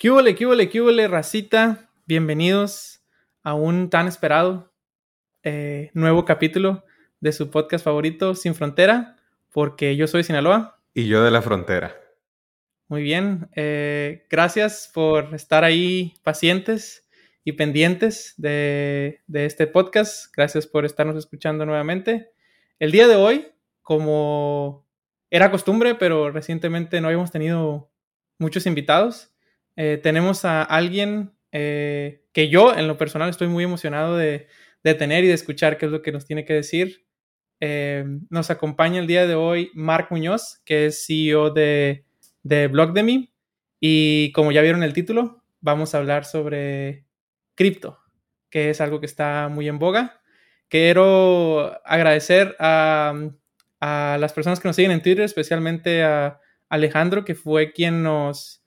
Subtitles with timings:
[0.00, 1.90] ¿Qué huele, qué huele, qué huele, racita?
[2.06, 3.04] Bienvenidos
[3.42, 4.72] a un tan esperado
[5.42, 6.86] eh, nuevo capítulo
[7.20, 9.18] de su podcast favorito, Sin Frontera,
[9.52, 10.80] porque yo soy Sinaloa.
[10.94, 11.94] Y yo de la frontera.
[12.88, 13.50] Muy bien.
[13.54, 17.06] eh, gracias por estar ahí pacientes
[17.44, 20.34] y pendientes de, de este podcast.
[20.34, 22.30] Gracias por estarnos escuchando nuevamente.
[22.78, 23.48] El día de hoy,
[23.82, 24.88] como
[25.28, 27.90] era costumbre, pero recientemente no habíamos tenido
[28.38, 29.30] muchos invitados,
[29.76, 34.46] eh, tenemos a alguien eh, que yo, en lo personal, estoy muy emocionado de,
[34.82, 37.06] de tener y de escuchar qué es lo que nos tiene que decir.
[37.60, 42.04] Eh, nos acompaña el día de hoy Mark Muñoz, que es CEO de,
[42.42, 43.32] de Blogdemy.
[43.80, 47.06] Y como ya vieron el título, vamos a hablar sobre
[47.54, 47.98] cripto,
[48.50, 50.20] que es algo que está muy en boga.
[50.68, 53.14] Quiero agradecer a,
[53.80, 58.59] a las personas que nos siguen en Twitter, especialmente a Alejandro, que fue quien nos,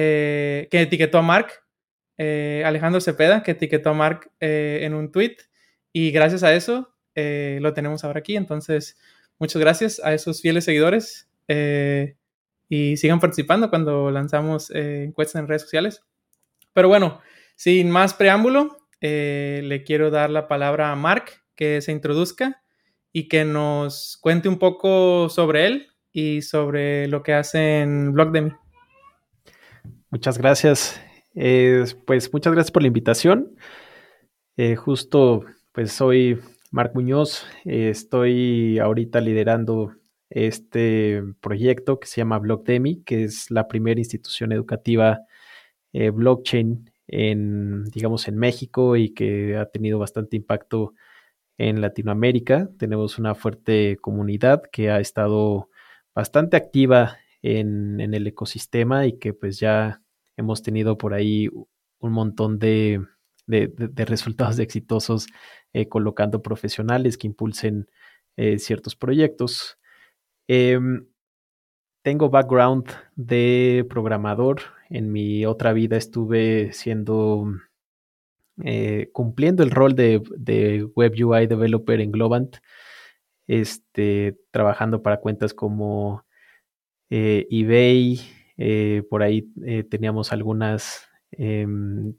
[0.00, 1.48] eh, que etiquetó a Mark,
[2.18, 5.36] eh, Alejandro Cepeda, que etiquetó a Mark eh, en un tweet.
[5.92, 8.36] Y gracias a eso eh, lo tenemos ahora aquí.
[8.36, 8.96] Entonces,
[9.40, 11.28] muchas gracias a esos fieles seguidores.
[11.48, 12.14] eh,
[12.70, 16.02] y sigan participando cuando lanzamos eh, encuestas en redes sociales.
[16.74, 17.20] Pero bueno,
[17.56, 21.24] sin más preámbulo, le quiero dar la palabra a Mark,
[21.56, 22.62] que se introduzca
[23.12, 28.52] y que nos cuente un poco sobre él y sobre lo que hace en Blogdemy.
[30.10, 31.00] Muchas gracias.
[31.34, 33.54] Eh, pues muchas gracias por la invitación.
[34.56, 37.46] Eh, justo, pues soy Marc Muñoz.
[37.64, 39.92] eh, estoy ahorita liderando
[40.30, 45.20] este proyecto que se llama Blogdemy, que es la primera institución educativa
[45.92, 50.94] eh, blockchain en, digamos, en México y que ha tenido bastante impacto
[51.58, 52.68] en Latinoamérica.
[52.78, 55.68] Tenemos una fuerte comunidad que ha estado
[56.14, 60.02] bastante activa en, en el ecosistema y que pues ya
[60.36, 61.48] hemos tenido por ahí
[62.00, 63.02] un montón de,
[63.46, 65.26] de, de- resultados exitosos
[65.72, 67.88] eh, colocando profesionales que impulsen
[68.36, 69.78] eh, ciertos proyectos.
[70.48, 71.06] Em,
[72.02, 72.86] tengo background
[73.16, 74.60] de programador.
[74.90, 77.46] En mi otra vida estuve siendo,
[78.64, 82.56] eh, cumpliendo el rol de, de Web UI Developer en Globant,
[83.46, 86.24] este, trabajando para cuentas como
[87.10, 88.20] eh, eBay,
[88.56, 92.14] eh, por ahí eh, teníamos algunas em,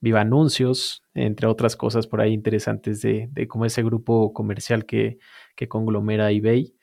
[0.00, 5.18] viva anuncios, entre otras cosas por ahí interesantes de, de ese grupo comercial que,
[5.56, 6.74] que conglomera eBay.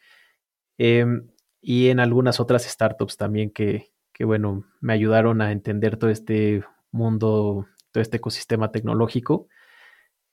[0.78, 1.28] Em,
[1.62, 6.64] y en algunas otras startups también que, que, bueno, me ayudaron a entender todo este
[6.92, 9.48] mundo, todo este ecosistema tecnológico.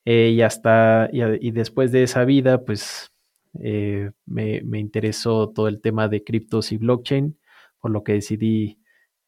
[0.05, 3.11] Y hasta, y, y después de esa vida, pues
[3.63, 7.39] eh, me, me interesó todo el tema de criptos y blockchain,
[7.81, 8.81] por lo que decidí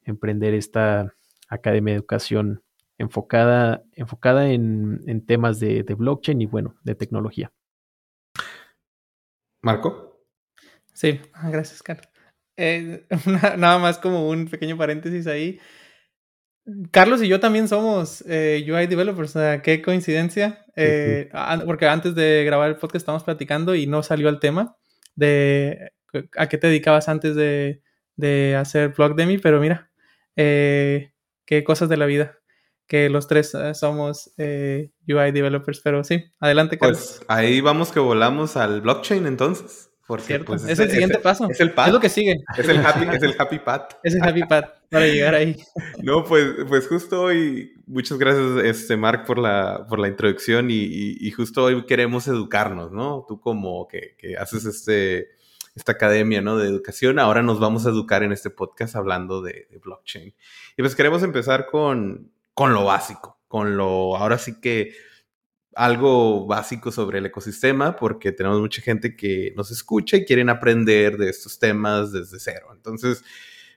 [0.02, 1.14] emprender esta
[1.48, 2.62] academia de educación
[2.98, 7.52] enfocada, enfocada en, en temas de, de blockchain y bueno, de tecnología.
[9.62, 10.24] ¿Marco?
[10.92, 12.08] Sí, ah, gracias, Carlos.
[12.56, 13.06] Eh,
[13.56, 15.60] nada más como un pequeño paréntesis ahí.
[16.90, 20.64] Carlos y yo también somos eh, UI developers, o sea, qué coincidencia.
[20.76, 21.30] Eh,
[21.66, 24.76] porque antes de grabar el podcast estábamos platicando y no salió el tema
[25.16, 25.90] de
[26.36, 27.82] a qué te dedicabas antes de,
[28.16, 29.90] de hacer Blogdemy, pero mira,
[30.36, 31.12] eh,
[31.46, 32.38] qué cosas de la vida,
[32.86, 37.16] que los tres eh, somos eh, UI developers, pero sí, adelante, Carlos.
[37.18, 39.87] Pues ahí vamos que volamos al blockchain entonces.
[40.08, 41.46] Porque Cierto, pues, es el siguiente paso.
[41.50, 41.88] Es el path.
[41.88, 42.36] Es lo que sigue.
[42.56, 43.92] Es el happy, es el happy path.
[44.02, 45.54] Es el happy path para llegar ahí.
[46.02, 50.76] No, pues, pues justo hoy, muchas gracias, este, Mark, por la, por la introducción y,
[50.76, 53.26] y- y justo hoy queremos educarnos, ¿no?
[53.28, 55.28] Tú como que, que haces este,
[55.76, 56.56] esta academia, ¿no?
[56.56, 60.34] De educación, ahora nos vamos a educar en este podcast hablando de, de blockchain.
[60.78, 64.94] Y pues queremos empezar con, con lo básico, con lo, ahora sí que
[65.78, 71.16] algo básico sobre el ecosistema, porque tenemos mucha gente que nos escucha y quieren aprender
[71.16, 72.70] de estos temas desde cero.
[72.72, 73.22] Entonces,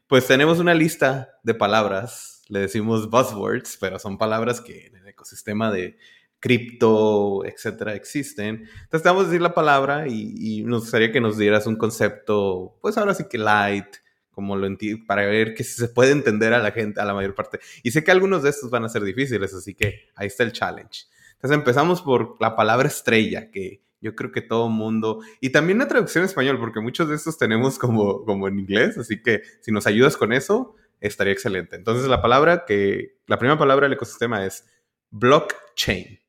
[0.07, 5.09] pues tenemos una lista de palabras, le decimos buzzwords, pero son palabras que en el
[5.09, 5.99] ecosistema de
[6.39, 8.67] cripto, etcétera, existen.
[8.83, 11.75] Entonces te vamos a decir la palabra y, y nos gustaría que nos dieras un
[11.75, 13.97] concepto, pues ahora sí que light,
[14.31, 14.67] como lo
[15.05, 17.59] para ver que se puede entender a la gente, a la mayor parte.
[17.83, 20.51] Y sé que algunos de estos van a ser difíciles, así que ahí está el
[20.51, 21.03] challenge.
[21.41, 25.87] Entonces empezamos por la palabra estrella, que yo creo que todo mundo, y también la
[25.87, 29.71] traducción en español, porque muchos de estos tenemos como, como en inglés, así que si
[29.71, 31.75] nos ayudas con eso, estaría excelente.
[31.77, 34.67] Entonces la palabra que, la primera palabra del ecosistema es
[35.09, 36.19] blockchain.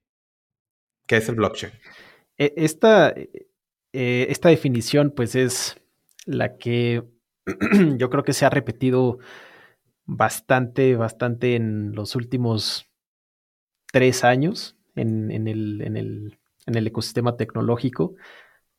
[1.07, 1.75] ¿Qué es el blockchain?
[2.39, 5.77] E- Esta, eh, esta definición, pues, es
[6.25, 7.05] la que
[7.99, 9.19] yo creo que se ha repetido
[10.07, 12.87] bastante, bastante en los últimos
[13.93, 18.15] tres años en, el, en, el, en el, ecosistema tecnológico.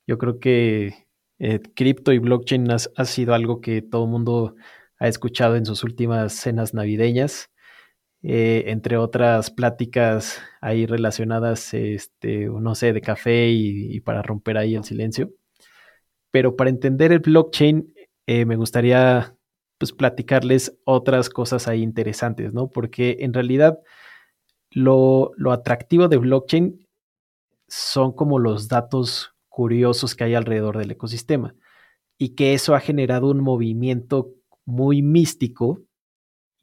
[0.07, 1.07] Yo creo que
[1.39, 4.55] eh, cripto y blockchain ha, sido algo que todo el mundo
[4.99, 7.49] ha escuchado en sus últimas cenas navideñas.
[8.25, 14.75] Eh, entre otras pláticas ahí relacionadas, este, no sé, de café y, para romper ahí
[14.75, 15.31] el silencio.
[16.31, 17.93] Pero para entender el blockchain,
[18.27, 19.35] eh, me gustaría
[19.77, 22.69] pues platicarles otras cosas ahí interesantes, ¿no?
[22.69, 23.79] Porque en realidad
[24.73, 26.87] lo, lo atractivo de blockchain
[27.67, 31.55] son como los datos curiosos que hay alrededor del ecosistema
[32.17, 34.33] y que eso ha generado un movimiento
[34.65, 35.81] muy místico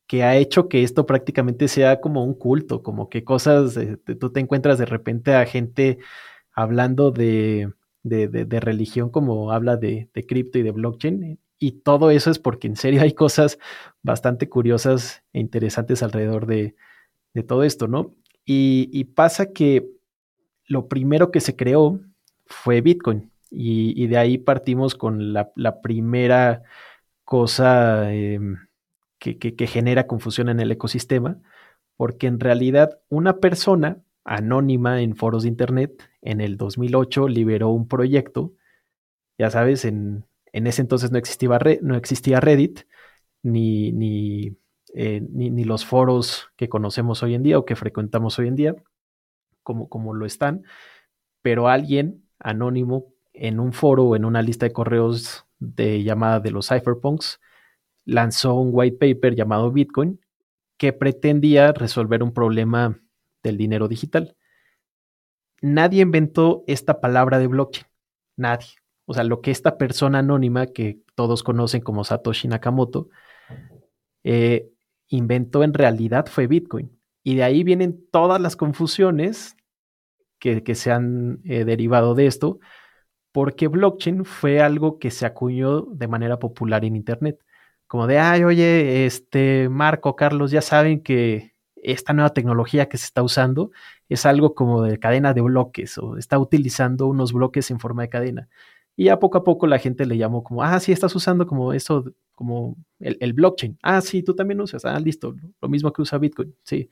[0.08, 3.78] que ha hecho que esto prácticamente sea como un culto, como que cosas,
[4.18, 5.98] tú te encuentras de repente a gente
[6.52, 7.72] hablando de,
[8.02, 12.66] de, religión como habla de, de cripto y de blockchain, y todo eso es porque
[12.66, 13.58] en serio hay cosas
[14.02, 16.74] bastante curiosas e interesantes alrededor de,
[17.46, 18.14] todo esto, ¿no?
[18.44, 19.88] Y, pasa que
[20.66, 22.00] lo primero que se creó
[22.46, 26.62] fue Bitcoin, y, de ahí partimos con la, primera
[27.24, 28.12] cosa...
[28.12, 28.56] Em,
[29.20, 31.38] que, genera confusión en el ecosistema,
[31.96, 37.86] porque en realidad una persona anónima en foros de Internet en el 2008 liberó un
[37.86, 38.54] proyecto,
[39.38, 42.80] ya sabes, en, ese entonces no existía, no existía Reddit,
[43.42, 44.56] ni, ni,
[44.94, 48.74] eh, ni, los foros que conocemos hoy en día o que frecuentamos hoy en día,
[49.62, 50.64] como, como lo están,
[51.42, 56.50] pero alguien anónimo en un foro o en una lista de correos de llamada de
[56.50, 57.40] los cypherpunks
[58.04, 60.20] lanzó un white paper llamado Bitcoin
[60.76, 62.98] que pretendía resolver un problema
[63.42, 64.36] del dinero digital.
[65.60, 67.86] Nadie inventó esta palabra de blockchain,
[68.36, 68.68] nadie.
[69.04, 73.08] O sea, lo que esta persona anónima que todos conocen como Satoshi Nakamoto
[74.24, 74.70] eh,
[75.10, 76.90] inventó en realidad fue Bitcoin.
[77.22, 79.56] Y de ahí vienen todas las confusiones
[80.38, 82.60] que, se han eh, derivado de esto,
[83.30, 87.38] porque blockchain fue algo que se acuñó de manera popular en Internet
[87.90, 93.06] como de, ay, oye, este, Marco, Carlos, ya saben que esta nueva tecnología que se
[93.06, 93.72] está usando
[94.08, 98.08] es algo como de cadena de bloques o está utilizando unos bloques en forma de
[98.08, 98.48] cadena.
[99.00, 101.72] Y a poco a poco la gente le llamó como, ah, sí, estás usando como
[101.72, 102.04] eso,
[102.34, 103.78] como el, blockchain.
[103.82, 104.84] Ah, sí, tú también usas.
[104.84, 106.90] Ah, listo, lo mismo que usa Bitcoin, sí.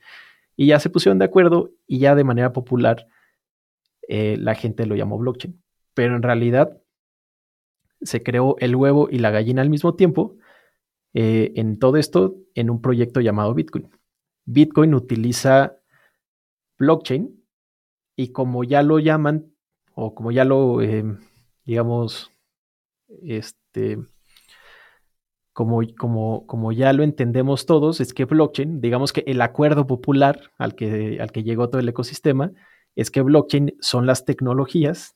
[0.55, 3.05] Y ya se pusieron de acuerdo y ya de manera popular
[4.07, 5.61] eh, la gente lo llamó blockchain.
[5.93, 6.81] Pero en realidad
[8.01, 10.35] se creó el huevo y la gallina al mismo tiempo
[11.13, 13.87] eh, en todo esto en un proyecto llamado Bitcoin.
[14.45, 15.77] Bitcoin utiliza
[16.79, 17.39] blockchain
[18.15, 19.53] y como ya lo llaman,
[19.93, 21.03] o como ya lo, eh,
[21.69, 22.31] digamos,
[23.21, 23.99] este,
[25.53, 30.49] como, como, como, ya lo entendemos todos, es que blockchain, digamos que el acuerdo popular
[30.57, 32.51] al que, al que llegó todo el ecosistema,
[32.95, 35.15] es que blockchain son las tecnologías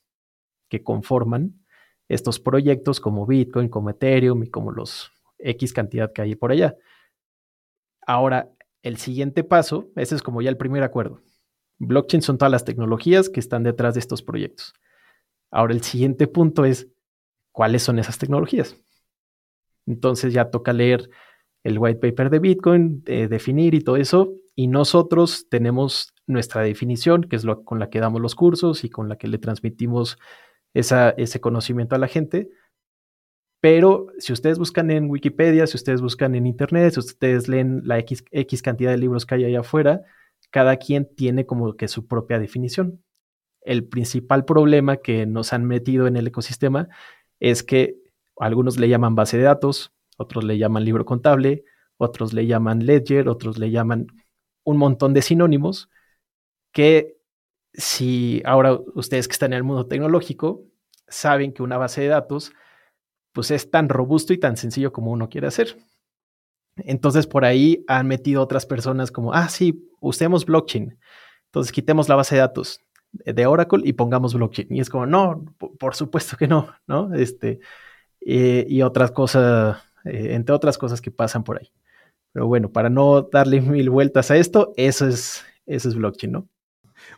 [0.70, 1.66] que conforman
[2.08, 6.76] estos proyectos como Bitcoin, como Ethereum y como los X cantidad que hay por allá.
[8.06, 8.52] Ahora,
[8.84, 11.20] el siguiente paso, ese es como ya el primer acuerdo.
[11.80, 14.76] Blockchain son todas las tecnologías que están detrás de estos proyectos.
[15.54, 16.90] Ahora, el siguiente punto es,
[17.52, 18.76] ¿cuáles son esas tecnologías?
[19.86, 21.10] Entonces ya toca leer
[21.64, 27.36] el white paper de Bitcoin, definir y todo eso, y nosotros tenemos nuestra definición, que
[27.36, 30.18] es lo con la que damos los cursos y con la que le transmitimos
[30.74, 32.50] ese conocimiento a la gente,
[33.64, 37.98] pero si ustedes buscan en Wikipedia, si ustedes buscan en Internet, si ustedes leen la
[38.00, 40.02] X, X cantidad de libros que hay allá afuera,
[40.50, 43.02] cada quien tiene como que su propia definición.
[43.66, 46.90] El principal problema que nos han metido en el ecosistema
[47.40, 47.96] es que
[48.38, 51.64] algunos le llaman base de datos, otros le llaman libro contable,
[51.98, 54.08] otros le llaman ledger, otros le llaman
[54.64, 55.90] un montón de sinónimos
[56.72, 57.18] que
[57.74, 60.64] si ahora ustedes que están en el mundo tecnológico
[61.08, 62.54] saben que una base de datos
[63.32, 65.78] pues es tan robusto y tan sencillo como uno quiere hacer.
[66.78, 71.00] Entonces por ahí han metido otras personas como, ah, sí, usemos blockchain.
[71.46, 72.80] Entonces quitemos la base de datos
[73.14, 74.68] de Oracle y pongamos blockchain.
[74.70, 75.46] Y es como, no,
[75.80, 77.14] por supuesto que no, ¿no?
[77.14, 77.60] Este,
[78.22, 81.72] eh, y otras cosas, eh, entre otras cosas que pasan por ahí.
[82.32, 86.48] Pero bueno, para no darle mil vueltas a esto, eso es, eso es blockchain, ¿no?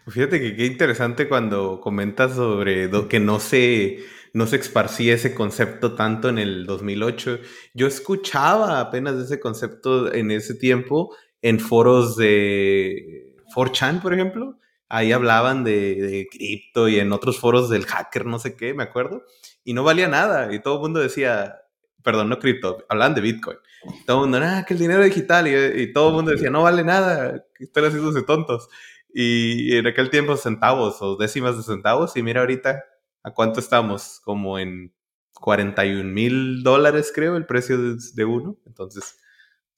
[0.07, 3.99] Fíjate que qué interesante cuando comentas sobre que no se
[4.33, 7.39] no se esparcía ese concepto tanto en el 2008.
[7.73, 14.59] Yo escuchaba apenas ese concepto en ese tiempo en foros de 4chan, por ejemplo.
[14.87, 19.23] Ahí hablaban de, cripto y en otros foros del hacker, no sé qué, me acuerdo.
[19.63, 20.53] Y no valía nada.
[20.53, 21.61] Y todo el mundo decía,
[22.03, 23.57] perdón, no cripto, hablaban de Bitcoin.
[24.05, 26.83] todo el mundo, ah, que el dinero digital, y, todo el mundo decía, no vale
[26.83, 28.69] nada, están haciéndose tontos.
[29.13, 32.83] Y, en aquel tiempo centavos o décimas de centavos, y mira ahorita
[33.23, 34.93] a cuánto estamos, como en
[35.33, 39.17] 41 mil dólares creo el precio de, uno, entonces...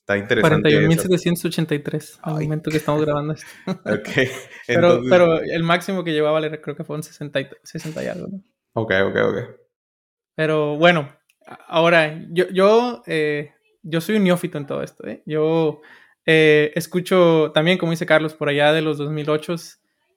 [0.08, 0.70] Está interesante.
[0.70, 3.46] 41.783 al momento que estamos grabando esto.
[3.68, 4.30] ok.
[4.66, 8.04] pero, pero el máximo que llegó a valer creo que fue un 60 y, 60
[8.06, 8.42] y algo, ¿no?
[8.72, 9.38] Ok, ok, ok.
[10.34, 11.14] Pero bueno,
[11.68, 13.52] ahora, yo, yo, eh,
[13.84, 15.06] yo soy un neófito en todo esto.
[15.06, 15.24] ¿eh?
[15.26, 15.82] Yo
[16.26, 19.56] eh, escucho también, como dice Carlos, por allá de los 2008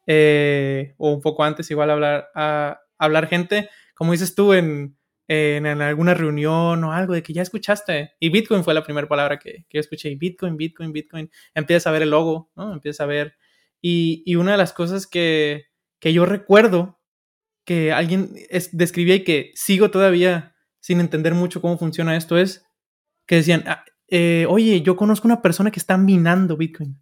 [0.06, 4.96] eh, o un poco antes, igual hablar, a, hablar gente, como dices tú, en,
[5.32, 8.14] en, alguna reunión o algo de que ya escuchaste.
[8.18, 10.12] Y Bitcoin fue la primera palabra que, que yo escuché.
[10.16, 11.30] Bitcoin, Bitcoin, Bitcoin.
[11.54, 12.72] Empiezas a ver el logo, ¿no?
[12.72, 13.36] Empiezas a ver.
[13.80, 15.66] Y, y una de las cosas que,
[16.00, 17.00] que yo recuerdo
[17.64, 18.34] que alguien
[18.72, 22.64] describía y que sigo todavía sin entender mucho cómo funciona esto es
[23.26, 27.00] que decían, ah, eh, oye, yo conozco una persona que está minando Bitcoin.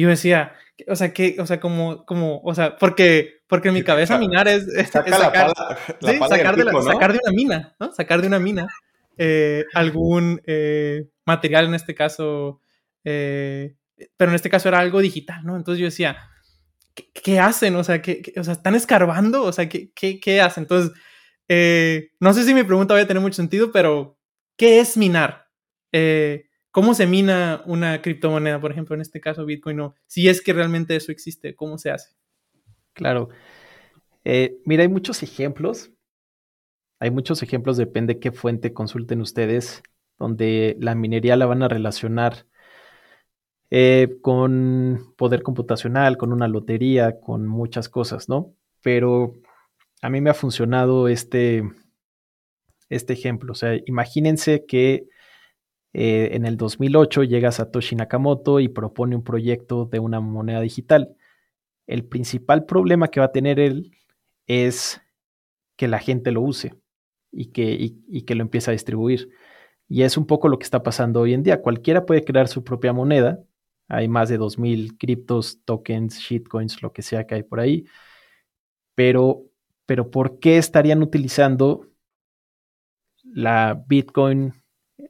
[0.00, 0.54] Y yo decía,
[0.88, 4.48] o sea, que, o sea, como, como, o sea, porque, porque en mi cabeza minar
[4.48, 5.52] es, sacar, sacar,
[6.00, 6.56] de sacar,
[7.12, 7.92] de una mina, ¿no?
[7.92, 8.66] Sacar de una mina
[9.18, 12.62] eh, algún eh, material, en este caso,
[13.02, 15.54] pero en este caso era algo digital, ¿no?
[15.54, 16.16] Entonces yo decía,
[16.94, 17.76] ¿qué, hacen?
[17.76, 19.42] O sea, ¿qué, o sea, ¿están escarbando?
[19.42, 20.62] O sea, ¿qué, qué, hacen?
[20.62, 20.92] Entonces,
[21.46, 24.18] eh, no sé si mi pregunta va a tener mucho sentido, pero
[24.56, 25.48] ¿qué es minar?
[25.92, 29.80] Eh, ¿Cómo se mina una criptomoneda, por ejemplo, en este caso Bitcoin?
[29.80, 32.14] O si es que realmente eso existe, ¿cómo se hace?
[32.92, 33.28] Claro.
[34.24, 35.90] Eh, mira, hay muchos ejemplos.
[37.00, 39.82] Hay muchos ejemplos, depende qué fuente consulten ustedes,
[40.18, 42.46] donde la minería la van a relacionar
[43.70, 48.54] eh, con poder computacional, con una lotería, con muchas cosas, ¿no?
[48.82, 49.32] Pero
[50.02, 51.62] a mí me ha funcionado este,
[52.90, 53.52] este ejemplo.
[53.52, 55.06] O sea, imagínense que
[55.92, 61.16] eh, en el 2008 llega Satoshi Nakamoto y propone un proyecto de una moneda digital.
[61.86, 63.92] El principal problema que va a tener él
[64.46, 65.00] es
[65.76, 66.74] que la gente lo use
[67.32, 69.30] y que, y que lo empiece a distribuir.
[69.88, 71.62] Y es un poco lo que está pasando hoy en día.
[71.62, 73.40] Cualquiera puede crear su propia moneda,
[73.90, 77.86] hay más de 2.000 criptos, tokens, shitcoins, lo que sea que hay por ahí.
[78.94, 79.42] Pero,
[79.84, 81.88] pero ¿por qué estarían utilizando
[83.24, 84.54] la Bitcoin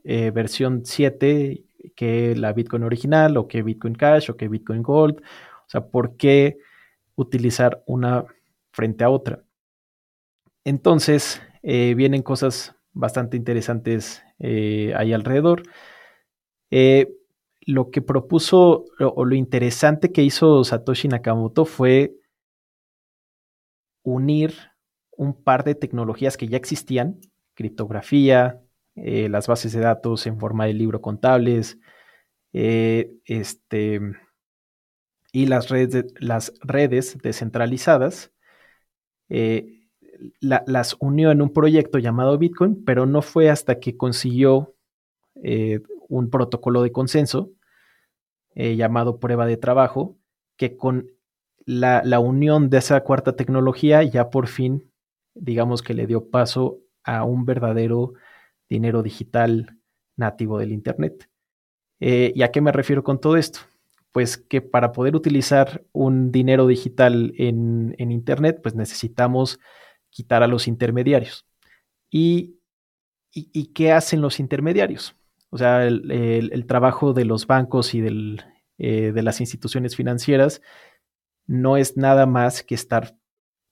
[0.04, 1.64] eh, versión 7
[1.97, 5.21] que la Bitcoin original o que Bitcoin Cash o que Bitcoin Gold?
[5.21, 6.59] O sea, ¿por qué
[7.16, 8.25] utilizar una
[8.73, 9.42] frente a otra?
[10.64, 15.62] Entonces, eh, vienen cosas bastante interesantes eh, ahí alrededor
[17.66, 22.16] lo que propuso o lo interesante que hizo Satoshi Nakamoto fue
[24.02, 24.54] unir
[25.16, 27.21] un par de tecnologías que ya existían,
[27.54, 28.61] criptografía,
[29.02, 31.78] eh, las bases de datos en forma de libro contables,
[32.52, 34.00] eh, este,
[35.33, 38.30] y las redes, las redes descentralizadas,
[39.30, 39.88] eh,
[40.40, 44.75] las unió en un proyecto llamado Bitcoin, pero no fue hasta que consiguió
[46.09, 47.52] un protocolo de consenso
[48.54, 50.19] llamado prueba de trabajo,
[50.57, 51.11] que con
[51.64, 54.92] la, la, unión de esa cuarta tecnología ya por fin,
[55.35, 58.12] digamos que le dio paso a un verdadero
[58.70, 59.76] dinero digital
[60.16, 61.28] nativo del Internet.
[61.98, 63.60] Eh, ¿Y a qué me refiero con todo esto?
[64.12, 69.60] Pues que para poder utilizar un dinero digital en, en Internet, pues necesitamos
[70.08, 71.46] quitar a los intermediarios.
[72.10, 72.56] ¿Y,
[73.32, 75.14] y, qué hacen los intermediarios?
[75.50, 78.04] O sea, el, trabajo de los bancos y
[78.78, 80.60] eh, de las instituciones financieras
[81.46, 83.16] no es nada más que estar,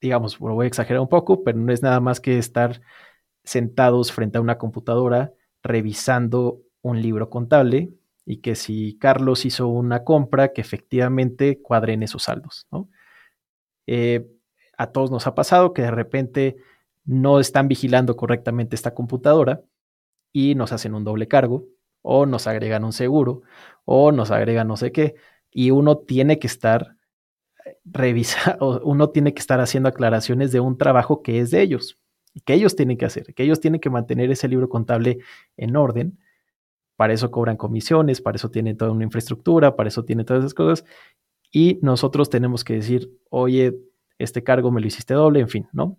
[0.00, 2.80] digamos, lo voy a exagerar un poco, pero no es nada más que estar
[3.48, 7.90] sentados frente a una computadora revisando un libro contable
[8.26, 12.66] y que si Carlos hizo una compra, que efectivamente cuadren esos saldos.
[13.86, 14.28] Eh,
[14.76, 16.56] a todos nos ha pasado que de repente
[17.06, 19.62] no están vigilando correctamente esta computadora
[20.30, 21.64] y nos hacen un doble cargo,
[22.02, 23.40] o nos agregan un seguro,
[23.86, 25.14] o nos agregan no sé qué,
[25.50, 26.96] y uno tiene que estar
[27.64, 31.98] eh, revisando, uno tiene que estar haciendo aclaraciones de un trabajo que es de ellos,
[32.45, 35.18] que ellos tienen que hacer, que ellos tienen que mantener ese libro contable
[35.57, 36.18] en orden.
[36.97, 40.54] Para eso cobran comisiones, para eso tienen toda una infraestructura, para eso tienen todas esas
[40.54, 40.85] cosas.
[41.52, 43.78] Y nosotros tenemos que decir, oye,
[44.18, 45.99] este cargo me lo hiciste doble, en fin, ¿no?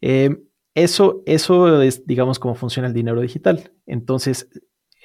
[0.00, 0.36] Eh,
[0.74, 3.72] eso, eso es, digamos, cómo funciona el dinero digital.
[3.86, 4.48] Entonces,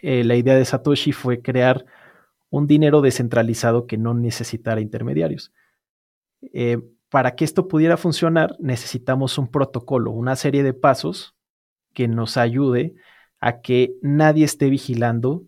[0.02, 1.86] eh, la idea de Satoshi fue crear
[2.50, 5.54] un dinero descentralizado que no necesitara intermediarios.
[6.54, 11.36] Eh, para que esto pudiera funcionar, necesitamos un protocolo, una serie de pasos
[11.94, 12.96] que nos ayude
[13.42, 15.44] a que nadie esté vigilando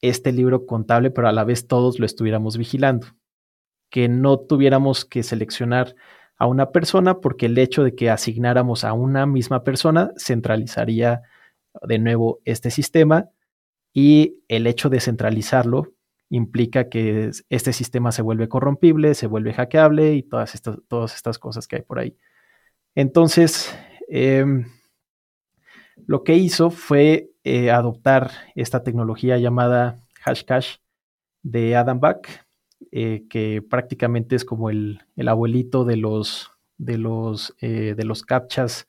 [0.00, 3.08] este libro contable, pero a la vez todos lo estuviéramos vigilando.
[3.90, 5.94] Que no tuviéramos que seleccionar
[6.38, 11.20] a una persona porque el hecho de que asignáramos a una misma persona centralizaría
[11.82, 13.28] de nuevo este sistema
[13.92, 15.92] y el hecho de centralizarlo
[16.30, 21.38] implica que este sistema se vuelve corrompible, se vuelve hackeable y todas estas, todas estas
[21.38, 22.16] cosas que hay por ahí.
[22.94, 23.76] Entonces,
[24.08, 24.66] em,
[26.06, 30.76] lo que hizo fue eh, adoptar esta tecnología llamada Hashcash
[31.42, 32.46] de Adam Back,
[32.92, 38.88] eh, que prácticamente es como el, abuelito de los, de los, eh, de los captchas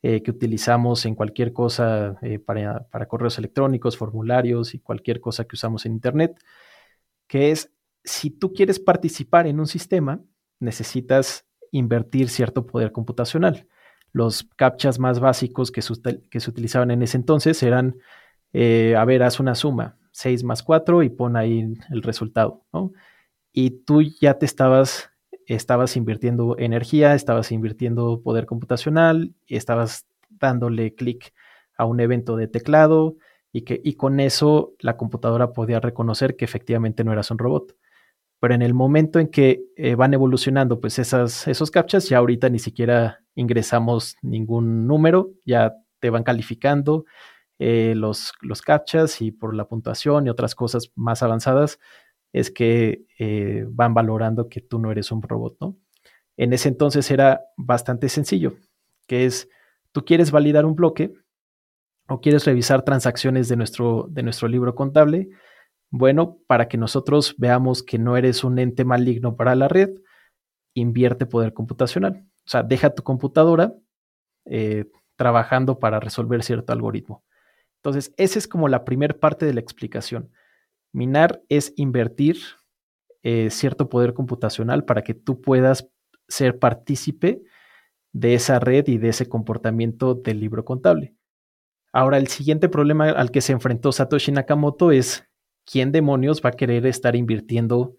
[0.00, 5.86] que utilizamos en cualquier cosa para, para, correos electrónicos, formularios y cualquier cosa que usamos
[5.86, 6.38] en Internet,
[7.26, 7.72] que es,
[8.04, 10.20] si tú quieres participar en un sistema,
[10.60, 13.66] necesitas invertir cierto poder computacional
[14.12, 15.94] los captchas más básicos que se,
[16.30, 17.96] que se utilizaban en ese entonces eran,
[18.52, 22.92] eh, a ver, haz una suma, 6 más 4 y pon ahí el resultado, ¿no?
[23.52, 25.07] Y tú ya te estabas,
[25.48, 31.32] estabas invirtiendo energía, estabas invirtiendo poder computacional, estabas dándole clic
[31.76, 33.16] a un evento de teclado
[33.50, 37.74] y, que, y con eso la computadora podía reconocer que efectivamente no eras un robot.
[38.40, 42.50] Pero en el momento en que eh, van evolucionando pues esas, esos captchas, ya ahorita
[42.50, 47.04] ni siquiera ingresamos ningún número, ya te van calificando
[47.58, 51.80] eh, los, los captchas y por la puntuación y otras cosas más avanzadas
[52.32, 55.76] es que eh, van valorando que tú no eres un robot, ¿no?
[56.36, 58.54] En ese entonces era bastante sencillo,
[59.06, 59.48] que es,
[59.92, 61.12] tú quieres validar un bloque
[62.08, 65.28] o quieres revisar transacciones de nuestro, de nuestro libro contable,
[65.90, 69.90] bueno, para que nosotros veamos que no eres un ente maligno para la red,
[70.74, 72.24] invierte poder computacional.
[72.46, 73.74] O sea, deja tu computadora
[74.44, 77.24] eh, trabajando para resolver cierto algoritmo.
[77.76, 80.30] Entonces, esa es como la primera parte de la explicación.
[80.92, 82.38] Minar es invertir
[83.22, 85.88] eh, cierto poder computacional para que tú puedas
[86.28, 87.42] ser partícipe
[88.12, 91.14] de esa red y de ese comportamiento del libro contable.
[91.92, 95.28] Ahora, el siguiente problema al que se enfrentó Satoshi Nakamoto es
[95.64, 97.96] ¿quién demonios va a querer estar invirtiendo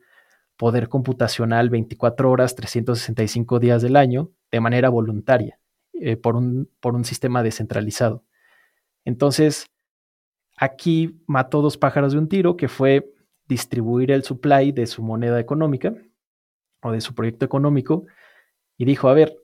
[0.58, 5.60] poder computacional 24 horas, 365 días del año de manera voluntaria
[5.94, 8.24] eh, por, un, por un sistema descentralizado?
[9.06, 9.68] Entonces,
[10.60, 13.14] aquí mató dos pájaros de un tiro, que fue
[13.48, 15.96] distribuir el supply de su moneda económica
[16.84, 18.06] o de su proyecto económico
[18.78, 19.36] y dijo, a ver,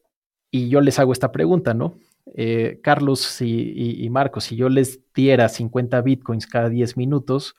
[0.51, 1.97] y yo les hago esta pregunta, ¿no?
[2.35, 7.55] Eh, Carlos y, y, Marcos, si yo les diera 50 bitcoins cada 10 minutos,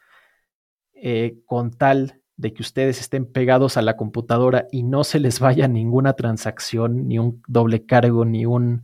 [0.95, 5.41] eh, con tal de que ustedes estén pegados a la computadora y no se les
[5.41, 8.83] vaya ninguna transacción, ni un doble cargo, ni un,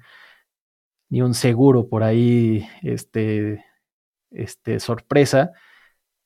[1.08, 3.64] ni un seguro por ahí, este,
[4.34, 5.52] este, sorpresa,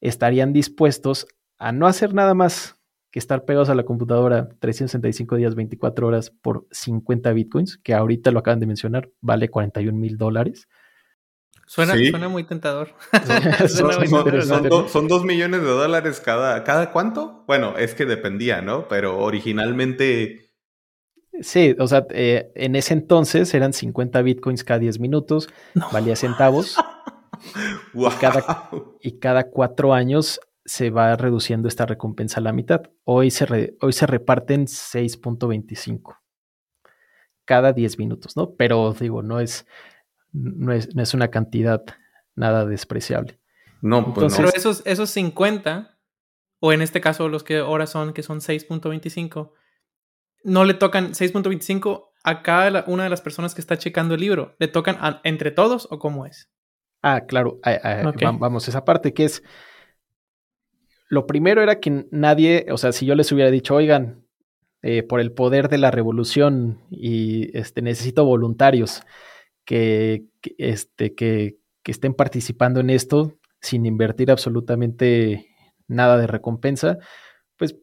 [0.01, 1.27] estarían dispuestos
[1.59, 2.77] a no hacer nada más
[3.11, 8.31] que estar pegados a la computadora 365 días, 24 horas por 50 bitcoins, que ahorita
[8.31, 10.69] lo acaban de mencionar, vale 41 mil dólares.
[11.67, 11.95] Suena,
[12.29, 12.95] muy tentador.
[14.89, 17.45] son, dos millones de dólares cada, ¿cada cuánto?
[17.47, 18.87] Bueno, es que dependía, ¿no?
[18.87, 20.53] Pero originalmente...
[21.41, 25.49] Sí, o sea, eh, en ese entonces eran 50 bitcoins cada 10 minutos,
[25.93, 26.77] valía centavos.
[27.95, 28.71] Y, cada,
[29.01, 32.83] y cada cuatro años se va reduciendo esta recompensa a la mitad.
[33.05, 36.19] Hoy se, hoy se reparten 6.25
[37.45, 38.55] cada 10 minutos, ¿no?
[38.57, 39.67] Pero digo, no es
[40.37, 41.83] no es, una cantidad
[42.35, 43.41] nada despreciable.
[43.81, 45.99] No, pues Pero esos, esos 50,
[46.61, 49.53] o en este caso los que ahora son, que son 6.25,
[50.45, 54.57] no le tocan 6.25 a cada una de las personas que está checando el libro.
[54.59, 56.51] ¿Le tocan entre todos o cómo es?
[57.09, 57.61] Ah, claro.
[58.41, 59.45] Vamos, esa parte que es...
[61.09, 64.27] Lo primero era que nadie, o sea, si yo les hubiera dicho, oigan,
[64.83, 69.03] eh, por el poder de la revolución y este, necesito voluntarios
[69.65, 70.25] que,
[70.59, 75.55] este, que, estén participando en esto sin invertir absolutamente
[75.87, 76.99] nada de recompensa,
[77.57, 77.77] pues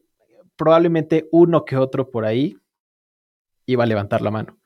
[0.54, 2.58] probablemente uno que otro por ahí
[3.64, 4.58] iba a levantar la mano.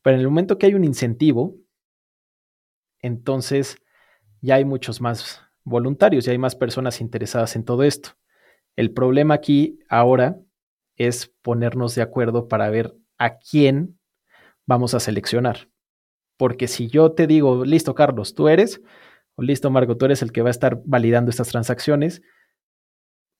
[0.00, 1.56] Pero en el momento que hay un incentivo,
[3.02, 3.76] entonces
[4.40, 8.10] ya hay muchos más voluntarios, ya hay más personas interesadas en todo esto.
[8.76, 10.38] El problema aquí ahora
[10.96, 13.98] es ponernos de acuerdo para ver a quién
[14.66, 15.68] vamos a seleccionar.
[16.36, 18.80] Porque si yo te digo, listo, Carlos, tú eres,
[19.34, 22.22] o listo, Marco, tú eres el que va a estar validando estas transacciones,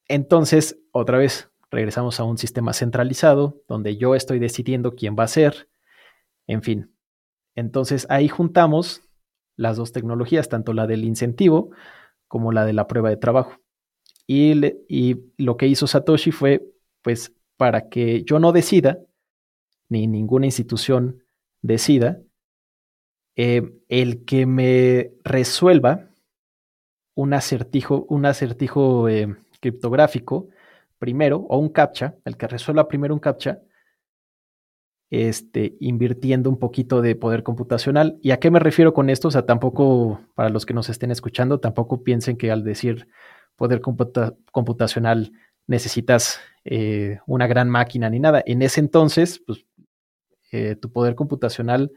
[0.08, 5.28] entonces, otra vez, regresamos a un sistema centralizado donde yo estoy decidiendo quién va a
[5.28, 5.68] ser,
[6.46, 6.96] en fin.
[7.54, 9.02] Entonces, ahí juntamos
[9.58, 11.70] las dos tecnologías, tanto la del incentivo
[12.28, 13.60] como la de la prueba de trabajo.
[14.26, 14.54] Y,
[15.36, 16.62] lo que hizo Satoshi fue,
[17.02, 18.98] pues, para que yo no decida,
[19.88, 21.24] ni ninguna institución
[21.60, 22.20] decida,
[23.36, 26.10] eh, el que me resuelva
[27.14, 30.48] un acertijo, un acertijo eh, criptográfico
[30.98, 33.60] primero, o un captcha, el que resuelva primero un captcha,
[35.10, 38.18] este, invirtiendo un poquito de poder computacional.
[38.22, 39.28] ¿Y a qué me refiero con esto?
[39.28, 43.08] O sea, tampoco, para los que nos estén escuchando, tampoco piensen que al decir
[43.56, 45.32] poder computacional
[45.66, 48.42] necesitas eh, una gran máquina ni nada.
[48.46, 49.64] En ese entonces, pues,
[50.52, 51.92] eh, tu poder computacional,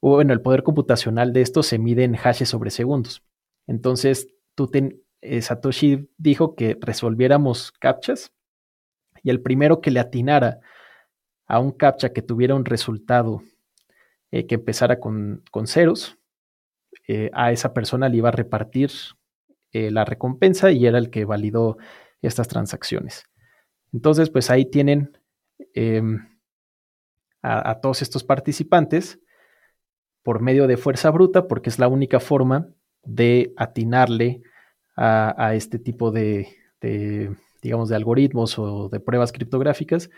[0.00, 3.22] o bueno, el poder computacional de esto se mide en hashes sobre segundos.
[3.66, 4.28] Entonces,
[5.20, 8.32] eh, Satoshi dijo que resolviéramos captchas
[9.22, 10.60] y el primero que le atinara
[11.46, 13.42] a un captcha que tuviera un resultado
[14.30, 16.18] eh, que empezara con, ceros,
[17.06, 18.90] eh, a esa persona le iba a repartir
[19.72, 21.76] eh, la recompensa y era el que validó
[22.22, 23.24] estas transacciones.
[23.92, 25.16] Entonces, pues ahí tienen
[25.74, 26.26] em,
[27.42, 29.20] a, todos estos participantes
[30.22, 32.68] por medio de fuerza bruta, porque es la única forma
[33.04, 34.42] de atinarle
[34.96, 36.48] a, este tipo de,
[37.62, 40.10] digamos, de algoritmos o de pruebas criptográficas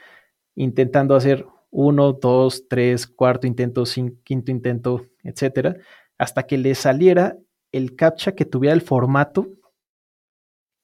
[0.57, 3.85] intentando hacer uno, dos, tres, cuarto intento,
[4.25, 5.77] quinto intento, etcétera,
[6.19, 7.37] hasta que le saliera
[7.71, 9.49] el captcha que tuviera el formato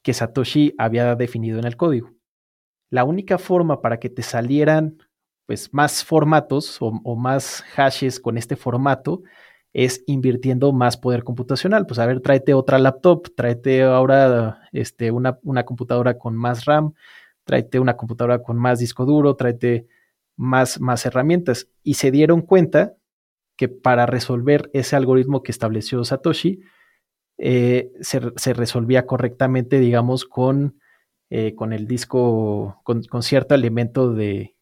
[0.03, 2.11] que Satoshi había definido en el código.
[2.91, 4.99] La única forma para que te salieran
[5.47, 9.23] pues, más formatos o, más hashes con este formato
[9.73, 11.87] es invirtiendo más poder computacional.
[11.87, 16.93] Pues a ver, tráete otra laptop, tráete ahora este, una, una computadora con más RAM,
[17.45, 19.87] tráete una computadora con más disco duro, tráete
[20.37, 21.69] más, más herramientas.
[21.83, 22.95] Y se dieron cuenta
[23.57, 26.61] que para resolver ese algoritmo que estableció Satoshi,
[27.39, 30.79] eh, se, resolvía correctamente, digamos, con,
[31.31, 34.57] eh, con el disco, con, cierto elemento de,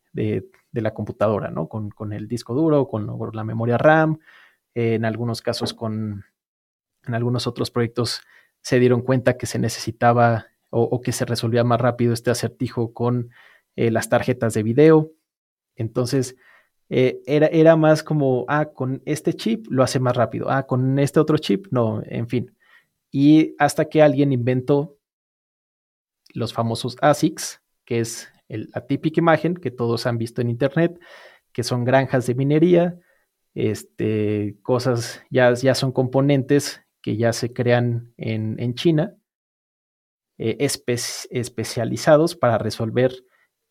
[0.73, 1.69] la computadora, ¿no?
[1.69, 4.19] Con, el disco duro, con, la memoria RAM,
[4.75, 6.25] en algunos casos con,
[7.07, 8.23] en algunos otros proyectos
[8.63, 13.31] se dieron cuenta que se necesitaba o, que se resolvía más rápido este acertijo con
[13.77, 15.13] eh, las tarjetas de video.
[15.75, 16.37] Entonces,
[16.89, 20.99] eh, era, era, más como, ah, con este chip lo hace más rápido, ah, con
[20.99, 22.57] este otro chip, no, en fin.
[23.11, 24.97] Y hasta que alguien inventó
[26.33, 30.99] los famosos ASICs, que es la típica imagen que todos han visto en Internet,
[31.53, 32.99] que son granjas de minería,
[33.55, 39.17] este, cosas, ya, ya son componentes que ya se crean en, en China
[40.43, 40.57] eh,
[41.31, 43.13] especializados para resolver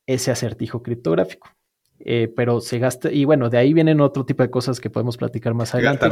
[0.05, 1.49] ese acertijo criptográfico.
[1.97, 5.17] Eh, pero se gasta, y bueno, de ahí vienen otro tipo de cosas que podemos
[5.17, 6.07] platicar más adelante.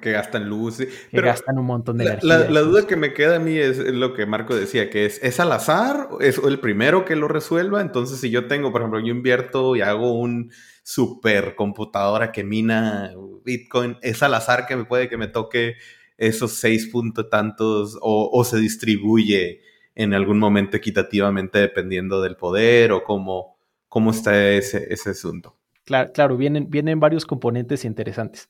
[0.00, 0.78] Que, gastan luz.
[0.78, 2.48] Que gastan un montón de la, energía.
[2.48, 5.40] La, duda que me queda a mí es, lo que Marco decía, que es, ¿es
[5.40, 6.10] al azar?
[6.20, 7.80] ¿Es el primero que lo resuelva?
[7.80, 10.52] Entonces, si yo tengo, por ejemplo, yo invierto y hago un
[10.84, 13.12] supercomputadora que mina
[13.44, 15.74] Bitcoin, ¿es al azar que me puede que me toque
[16.16, 19.66] esos seis puntos tantos o, o se distribuye?
[19.98, 23.58] En algún momento equitativamente dependiendo del poder o cómo,
[23.88, 25.58] cómo está ese, ese asunto.
[25.84, 28.48] Claro, claro vienen, vienen varios componentes interesantes.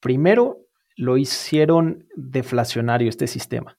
[0.00, 3.78] Primero, lo hicieron deflacionario este sistema.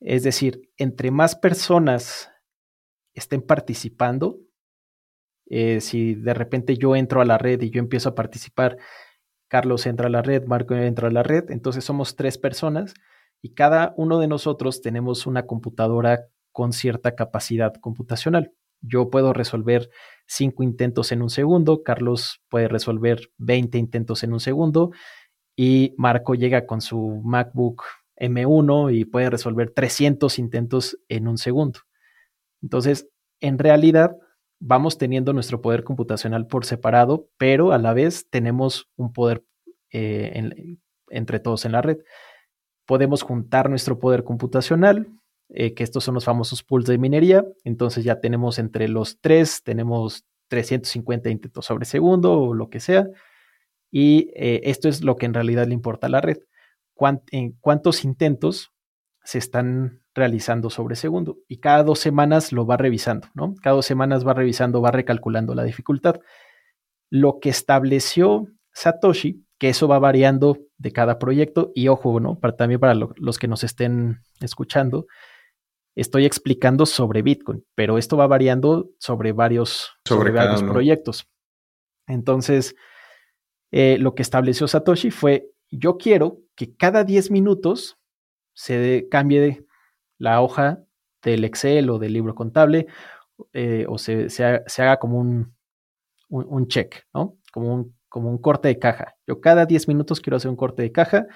[0.00, 2.28] Es decir, entre más personas
[3.14, 4.40] estén participando,
[5.48, 8.78] eh, si de repente yo entro a la red y yo empiezo a participar,
[9.46, 12.94] Carlos entra a la red, Marco entra a la red, entonces somos tres personas
[13.42, 18.52] y cada uno de nosotros tenemos una computadora con cierta capacidad computacional.
[18.82, 19.90] Yo puedo resolver
[20.26, 24.90] cinco intentos en un segundo, Carlos puede resolver 20 intentos en un segundo
[25.56, 27.82] y Marco llega con su MacBook
[28.16, 31.80] M1 y puede resolver 300 intentos en un segundo.
[32.62, 33.08] Entonces,
[33.40, 34.16] en realidad,
[34.60, 39.42] vamos teniendo nuestro poder computacional por separado, pero a la vez tenemos un poder
[39.92, 41.98] eh, entre todos en la red
[42.90, 45.06] podemos juntar nuestro poder computacional,
[45.48, 47.44] eh, que estos son los famosos pools de minería.
[47.62, 53.06] Entonces ya tenemos entre los tres, tenemos 350 intentos sobre segundo o lo que sea.
[53.92, 56.38] Y eh, esto es lo que en realidad le importa a la red.
[57.30, 58.72] en ¿Cuántos intentos
[59.22, 61.38] se están realizando sobre segundo?
[61.46, 63.54] Y cada dos semanas lo va revisando, ¿no?
[63.62, 66.18] Cada dos semanas va revisando, va recalculando la dificultad.
[67.08, 72.40] Lo que estableció Satoshi que eso va variando de cada proyecto y ojo, ¿no?
[72.40, 75.06] Para, también para los que nos estén escuchando,
[75.94, 81.28] estoy explicando sobre Bitcoin, pero esto va variando sobre varios, sobre, varios proyectos.
[82.06, 82.74] Entonces,
[83.70, 87.98] eh, lo que estableció Satoshi fue, yo quiero que cada 10 minutos
[88.54, 89.66] se cambie
[90.16, 90.82] la hoja
[91.22, 92.86] del Excel o del libro contable
[93.52, 95.54] eh, o se, haga como un,
[96.30, 97.36] un, check, ¿no?
[97.52, 99.16] Como un, como un corte de caja.
[99.26, 101.26] Yo cada 10 minutos quiero hacer un corte de caja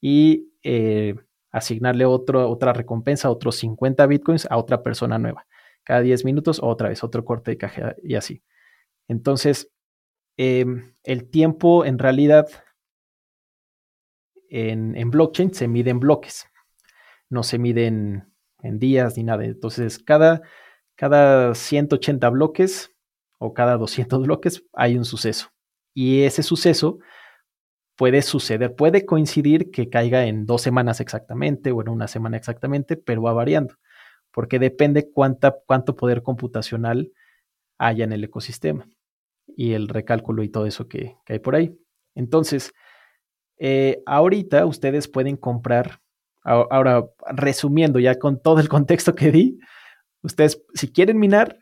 [0.00, 1.14] y eh,
[1.52, 5.46] asignarle otro, otra recompensa, otros 50 bitcoins a otra persona nueva.
[5.84, 8.42] Cada 10 minutos, otra vez, otro corte de caja y así.
[9.06, 9.70] Entonces,
[10.36, 12.48] em, el tiempo en realidad
[14.48, 16.46] en, en, blockchain se mide en bloques,
[17.28, 18.32] no se mide en,
[18.62, 19.44] días ni nada.
[19.44, 20.40] Entonces, cada,
[20.94, 22.94] cada 180 bloques
[23.38, 25.53] o cada 200 bloques hay un suceso.
[25.94, 26.98] Y ese suceso
[27.96, 32.96] puede suceder, puede coincidir que caiga en dos semanas exactamente o en una semana exactamente,
[32.96, 33.76] pero va variando,
[34.32, 37.12] porque depende cuánta, cuánto poder computacional
[37.78, 38.88] haya en el ecosistema
[39.46, 41.78] y el recálculo y todo eso que, hay por ahí.
[42.14, 42.72] Entonces,
[43.58, 46.00] eh, ahorita ustedes pueden comprar,
[46.42, 49.58] ahora resumiendo ya con todo el contexto que di,
[50.22, 51.58] ustedes si quieren minar,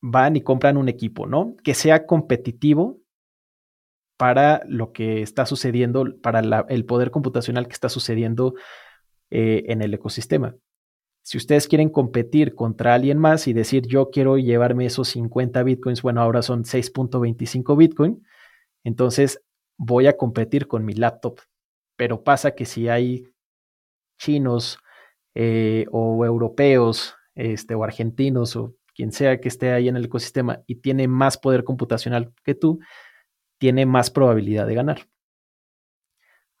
[0.00, 1.56] van y compran un equipo, ¿no?
[1.62, 3.00] Que sea competitivo
[4.18, 8.54] para lo que está sucediendo, para el poder computacional que está sucediendo
[9.30, 10.56] eh, en el ecosistema.
[11.22, 16.02] Si ustedes quieren competir contra alguien más y decir yo quiero llevarme esos 50 bitcoins,
[16.02, 18.26] bueno, ahora son 6.25 bitcoin,
[18.82, 19.40] entonces
[19.76, 21.40] voy a competir con mi laptop.
[21.96, 23.28] Pero pasa que si hay
[24.18, 24.78] chinos
[25.34, 30.62] eh, o europeos este, o argentinos o quien sea que esté ahí en el ecosistema
[30.66, 32.80] y tiene más poder computacional que tú,
[33.58, 35.08] tiene más probabilidad de ganar.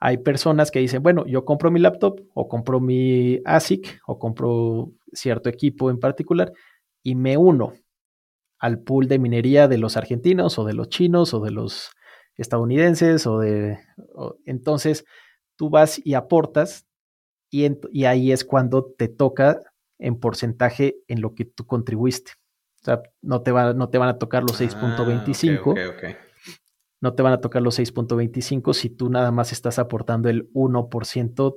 [0.00, 4.92] Hay personas que dicen, bueno, yo compro mi laptop o compro mi ASIC o compro
[5.12, 6.52] cierto equipo en particular
[7.02, 7.72] y me uno
[8.58, 11.90] al pool de minería de los argentinos o de los chinos o de los
[12.36, 13.78] estadounidenses o de...
[14.44, 15.04] entonces
[15.56, 16.86] tú vas y aportas
[17.50, 19.62] y, y, ahí es cuando te toca
[19.98, 22.32] en porcentaje en lo que tú contribuiste.
[22.82, 26.18] O sea, no te, va, no te van a tocar los 6.25, ah,
[27.00, 31.56] no te van a tocar los 6.25 si tú nada más estás aportando el 1%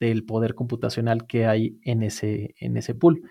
[0.00, 3.22] del poder computacional que hay en ese, en ese pool.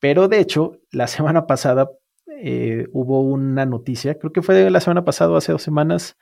[0.00, 1.90] Pero de hecho, la semana pasada
[2.40, 6.16] eh, hubo una noticia, creo que fue la semana pasada o hace dos semanas,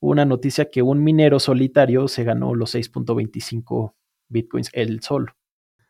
[0.00, 3.94] una noticia que un minero solitario se ganó los 6.25
[4.28, 5.32] bitcoins él solo.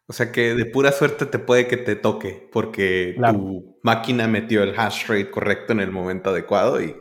[0.06, 4.62] O sea que de pura suerte te puede que te toque porque tu máquina metió
[4.62, 6.94] el hash rate correcto en el momento adecuado y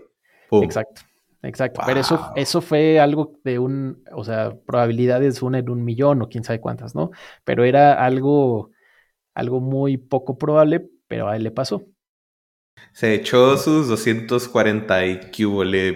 [0.51, 1.01] Exacto,
[1.41, 1.81] exacto.
[1.85, 6.29] Pero eso, eso fue algo de un, o sea, probabilidades una en un millón o
[6.29, 7.11] quién sabe cuántas, ¿no?
[7.43, 8.71] Pero era algo,
[9.33, 11.85] algo muy poco probable, pero a él le pasó.
[12.93, 15.19] Se echó sus 240 y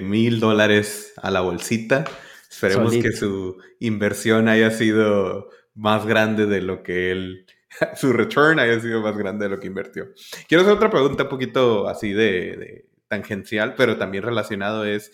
[0.01, 2.05] mil dólares a la bolsita.
[2.49, 7.45] Esperemos que su inversión haya sido más grande de lo que él,
[7.95, 10.05] su return haya sido más grande de lo que invirtió.
[10.47, 15.11] Quiero hacer otra pregunta un poquito así de tangencial, pero también relacionado es,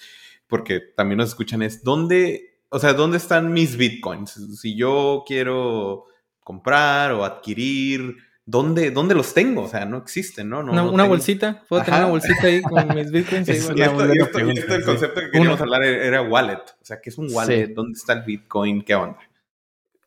[0.47, 4.32] porque también nos escuchan, es dónde, o sea, ¿dónde están mis bitcoins?
[4.60, 6.06] Si yo quiero
[6.39, 9.63] comprar o adquirir, ¿dónde, dónde los tengo?
[9.63, 10.60] O sea, no existen, ¿no?
[10.60, 13.47] una, bolsita, puedo tener una bolsita ahí con mis bitcoins.
[13.47, 16.62] y, esto, el concepto que queríamos hablar era wallet.
[16.82, 17.67] O sea, ¿qué es un wallet?
[17.67, 18.82] ¿Dónde está el bitcoin?
[18.84, 19.19] ¿Qué onda?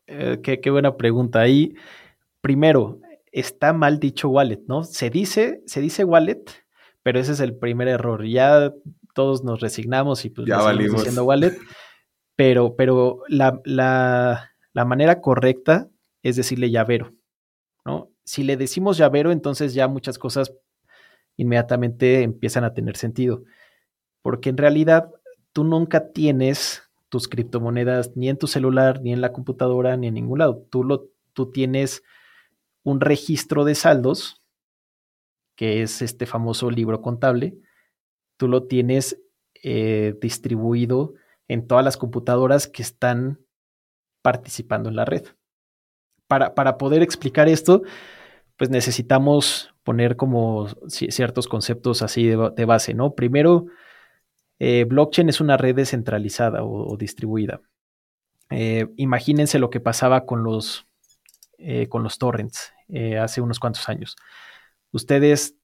[0.07, 1.41] Eh, qué, qué buena pregunta.
[1.41, 1.75] Ahí,
[2.41, 2.99] primero,
[3.31, 4.83] está mal dicho wallet, ¿no?
[4.83, 6.45] Se dice, se dice wallet,
[7.05, 8.25] pero ese es el primer error.
[8.25, 8.73] Ya
[9.13, 11.55] todos nos resignamos y pues ya valimos diciendo wallet,
[12.35, 15.87] pero, pero la, la, manera correcta
[16.23, 17.11] es decirle llavero,
[17.85, 18.09] ¿no?
[18.23, 20.51] Si le decimos llavero, entonces ya muchas cosas
[21.37, 23.43] inmediatamente empiezan a tener sentido,
[24.23, 25.11] porque en realidad
[25.53, 30.15] tú nunca tienes tus criptomonedas ni en tu celular, ni en la computadora, ni en
[30.15, 30.65] ningún lado.
[30.71, 32.01] Tú, lo, tú tienes
[32.81, 34.41] un registro de saldos
[35.55, 37.57] que es este famoso libro contable,
[38.37, 39.21] tú lo tienes
[39.63, 41.13] eh, distribuido
[41.47, 43.39] en todas las computadoras que están
[44.21, 45.23] participando en la red.
[46.27, 47.83] Para, para poder explicar esto,
[48.57, 53.13] pues necesitamos poner como ciertos conceptos así de, base, ¿no?
[53.13, 53.67] Primero,
[54.57, 57.61] eh, blockchain es una red descentralizada o, distribuida.
[58.49, 60.87] Eh, imagínense lo que pasaba con los,
[61.89, 62.73] con los torrents
[63.19, 64.15] hace unos cuantos años.
[64.95, 65.57] Ustedes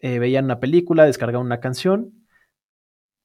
[0.00, 2.26] eh, veían una película, descargaban una canción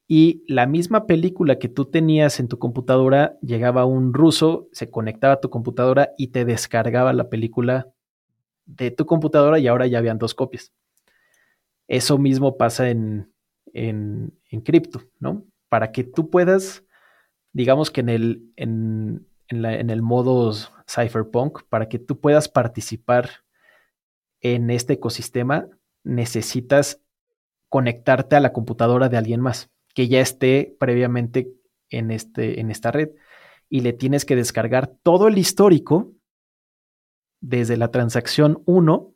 [0.07, 5.35] y la misma película que tú tenías en tu computadora llegaba un ruso, se conectaba
[5.35, 7.87] a tu computadora y te descargaba la película
[8.65, 10.73] de tu computadora y ahora ya habían dos copias.
[11.87, 13.31] Eso mismo pasa en,
[13.73, 15.45] en, en cripto, ¿no?
[15.69, 16.83] Para que tú puedas
[17.53, 20.53] digamos que en el, en, en el modo
[20.89, 23.29] cypherpunk, para que tú puedas participar
[24.41, 25.67] en este ecosistema,
[26.03, 26.99] necesitas
[27.69, 31.51] conectarte a la computadora de alguien más que ya esté previamente
[31.89, 33.09] en, este, en esta red
[33.69, 36.13] y le tienes que descargar todo el histórico
[37.39, 39.13] desde la transacción 1,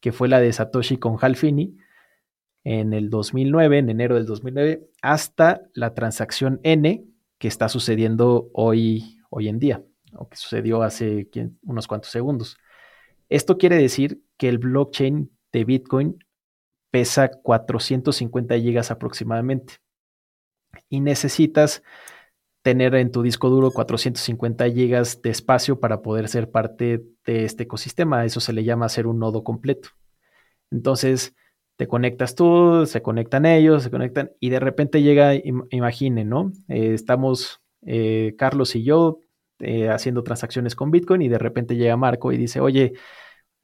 [0.00, 1.76] que fue la de Satoshi con Halfini,
[2.64, 7.06] en el 2009, en enero del 2009, hasta la transacción N,
[7.38, 11.28] que está sucediendo hoy, hoy en día, o que sucedió hace
[11.62, 12.58] unos cuantos segundos.
[13.28, 16.24] Esto quiere decir que el blockchain de Bitcoin
[16.90, 19.74] pesa 450 gigas aproximadamente
[20.88, 21.82] y necesitas
[22.62, 27.64] tener en tu disco duro 450 gigas de espacio para poder ser parte de este
[27.64, 28.24] ecosistema.
[28.24, 29.90] Eso se le llama ser un nodo completo.
[30.70, 31.34] Entonces,
[31.76, 35.32] te conectas tú, se conectan ellos, se conectan y de repente llega,
[35.70, 36.52] imaginen, ¿no?
[36.68, 39.20] Eh, estamos eh, Carlos y yo
[39.60, 42.94] eh, haciendo transacciones con Bitcoin y de repente llega Marco y dice, oye,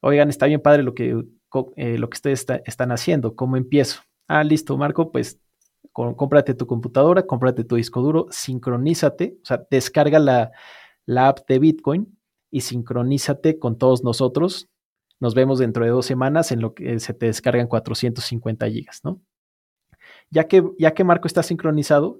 [0.01, 4.01] oigan, está bien padre lo que, lo que ustedes están haciendo, ¿cómo empiezo?
[4.27, 5.39] Ah, listo, Marco, pues
[5.91, 10.51] cómprate tu computadora, cómprate tu disco duro, sincronízate, o sea, descarga la,
[11.05, 12.17] la app de Bitcoin
[12.51, 14.69] y sincronízate con todos nosotros.
[15.19, 19.21] Nos vemos dentro de dos semanas en lo que se te descargan 450 gigas, ¿no?
[20.29, 22.19] Ya que, ya que Marco está sincronizado,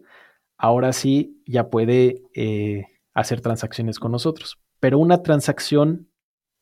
[0.57, 2.85] ahora sí ya puede eh,
[3.15, 4.60] hacer transacciones con nosotros.
[4.80, 6.10] Pero una transacción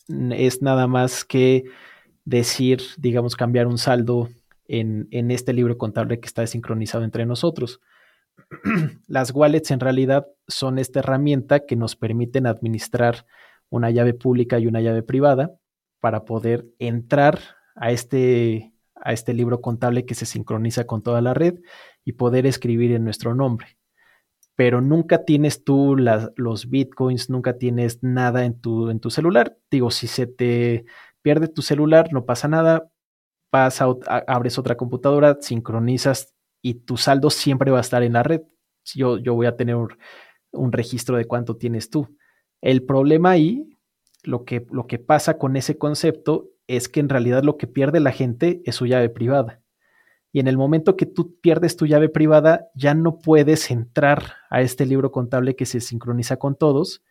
[0.08, 1.66] es nada más que
[2.24, 4.30] decir, digamos, cambiar un saldo
[4.68, 7.82] en, este libro contable que está sincronizado entre nosotros.
[9.08, 13.26] Las wallets en realidad son esta herramienta que nos permiten administrar
[13.70, 15.52] una llave pública y una llave privada
[16.00, 17.40] para poder entrar
[17.76, 21.60] a este, a este libro contable que se sincroniza con toda la red
[22.06, 23.78] y poder escribir en nuestro nombre.
[24.56, 29.58] Pero nunca tienes tú los bitcoins, nunca tienes nada en tu, en tu celular.
[29.72, 30.86] Digo, si se te
[31.24, 32.92] pierde tu celular, no pasa nada,
[33.52, 38.42] vas abres otra computadora, sincronizas y tu saldo siempre va a estar en la red.
[38.94, 42.16] Yo, yo voy a tener un, registro de cuánto tienes tú.
[42.62, 43.78] El problema ahí,
[44.24, 48.00] lo que, lo que pasa con ese concepto es que en realidad lo que pierde
[48.00, 49.63] la gente es su llave privada.
[50.34, 54.62] Y en el momento que tú pierdes tu llave privada, ya no puedes entrar a
[54.62, 57.04] este libro contable que se sincroniza con todos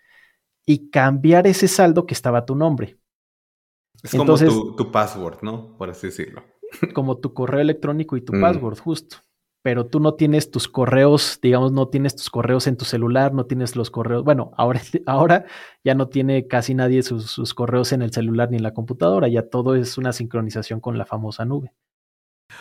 [0.66, 2.98] y cambiar ese saldo que estaba a tu nombre.
[4.02, 4.36] Es como
[4.76, 5.76] tu, password, ¿no?
[5.78, 6.42] Por así decirlo.
[6.94, 8.40] Como tu correo electrónico y tu mm.
[8.40, 9.18] password, justo.
[9.62, 13.46] Pero tú no tienes tus correos, digamos, no tienes tus correos en tu celular, no
[13.46, 14.24] tienes los correos.
[14.24, 15.44] Bueno, ahora, ahora
[15.84, 19.48] ya no tiene casi nadie sus, correos en el celular ni en la computadora, ya
[19.48, 21.72] todo es una sincronización con la famosa nube.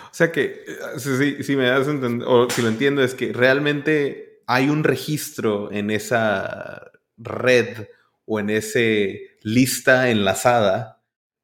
[0.06, 4.42] O sea que, eh, si, me das entender, o si lo entiendo, es que realmente
[4.48, 7.88] hay un registro en esa red
[8.26, 11.02] o en ese lista enlazada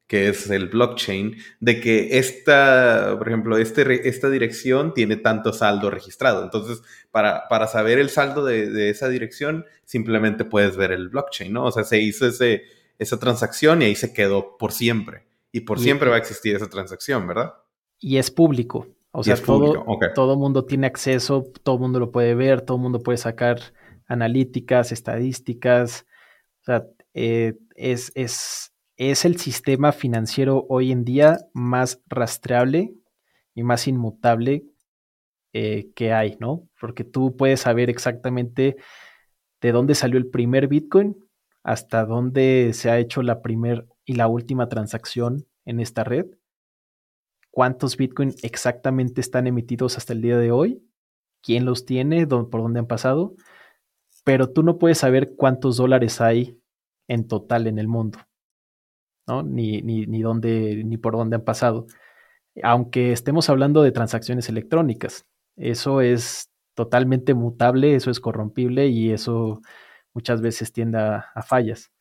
[0.07, 5.91] que es el blockchain, de que esta, por ejemplo, este, esta dirección tiene tanto saldo
[5.91, 6.43] registrado.
[6.43, 6.81] Entonces,
[7.11, 11.65] para, para saber el saldo de, esa dirección, simplemente puedes ver el blockchain, ¿no?
[11.65, 12.63] O sea, se hizo ese,
[12.97, 15.25] esa transacción y ahí se quedó por siempre.
[15.51, 17.53] Y por siempre va a existir esa transacción, ¿verdad?
[17.99, 18.87] Y es público.
[19.11, 19.83] O sea, todo,
[20.13, 23.59] todo mundo tiene acceso, todo mundo lo puede ver, todo mundo puede sacar
[24.07, 26.05] analíticas, estadísticas.
[26.61, 32.95] O sea, eh, es, es es el sistema financiero hoy en día más rastreable
[33.53, 34.65] y más inmutable
[35.53, 36.67] eh, que hay, ¿no?
[36.81, 38.75] Porque tú puedes saber exactamente
[39.61, 41.15] de dónde salió el primer Bitcoin
[41.63, 46.25] hasta dónde se ha hecho la primera y la última transacción en esta red,
[47.57, 50.87] cuántos Bitcoin exactamente están emitidos hasta el día de hoy,
[51.41, 53.33] quién los tiene, por dónde han pasado,
[54.23, 56.61] pero tú no puedes saber cuántos dólares hay
[57.07, 58.19] en total en el mundo.
[59.43, 61.87] Ni, ni, ni, dónde, ni por dónde han pasado.
[62.61, 69.61] Aunque estemos hablando de transacciones electrónicas, eso es totalmente mutable, eso es corrompible y eso
[70.13, 71.91] muchas veces tiende a, fallas.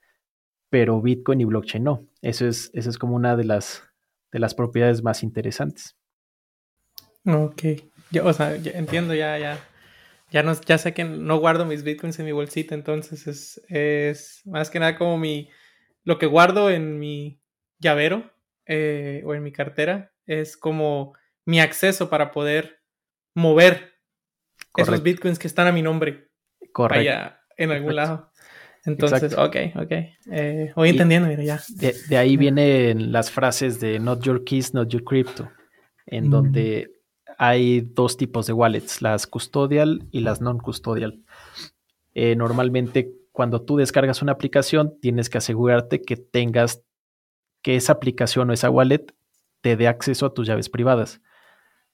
[0.69, 2.07] Pero Bitcoin y blockchain no.
[2.21, 3.89] Eso es, eso es como una de las,
[4.33, 5.97] de las propiedades más interesantes.
[7.25, 7.63] Ok.
[8.11, 9.59] Yo, o sea, entiendo ya, ya.
[10.31, 14.43] Ya, no, ya sé que no guardo mis bitcoins en mi bolsita, entonces es, es
[14.45, 15.51] más que nada como mi,
[16.03, 17.41] lo que guardo en mi
[17.79, 18.33] llavero
[18.67, 21.15] eh, o en mi cartera es como
[21.45, 22.81] mi acceso para poder
[23.35, 23.95] mover
[24.77, 26.29] esos bitcoins que están a mi nombre.
[26.73, 27.01] Correcto.
[27.01, 28.33] Allá en algún lado.
[28.87, 29.93] Entonces, ok, ok.
[30.31, 31.61] Eh, voy entendiendo, mira, ya.
[31.69, 35.51] De, ahí vienen las frases de Not Your Keys, Not Your Crypto,
[36.07, 36.31] en mm.
[36.31, 36.91] donde
[37.37, 41.21] hay dos tipos de wallets, las custodial y las non-custodial.
[42.15, 46.83] eh, normalmente cuando tú descargas una aplicación, tienes que asegurarte que tengas
[47.61, 49.13] que esa aplicación o esa wallet
[49.61, 51.21] te dé acceso a tus llaves privadas.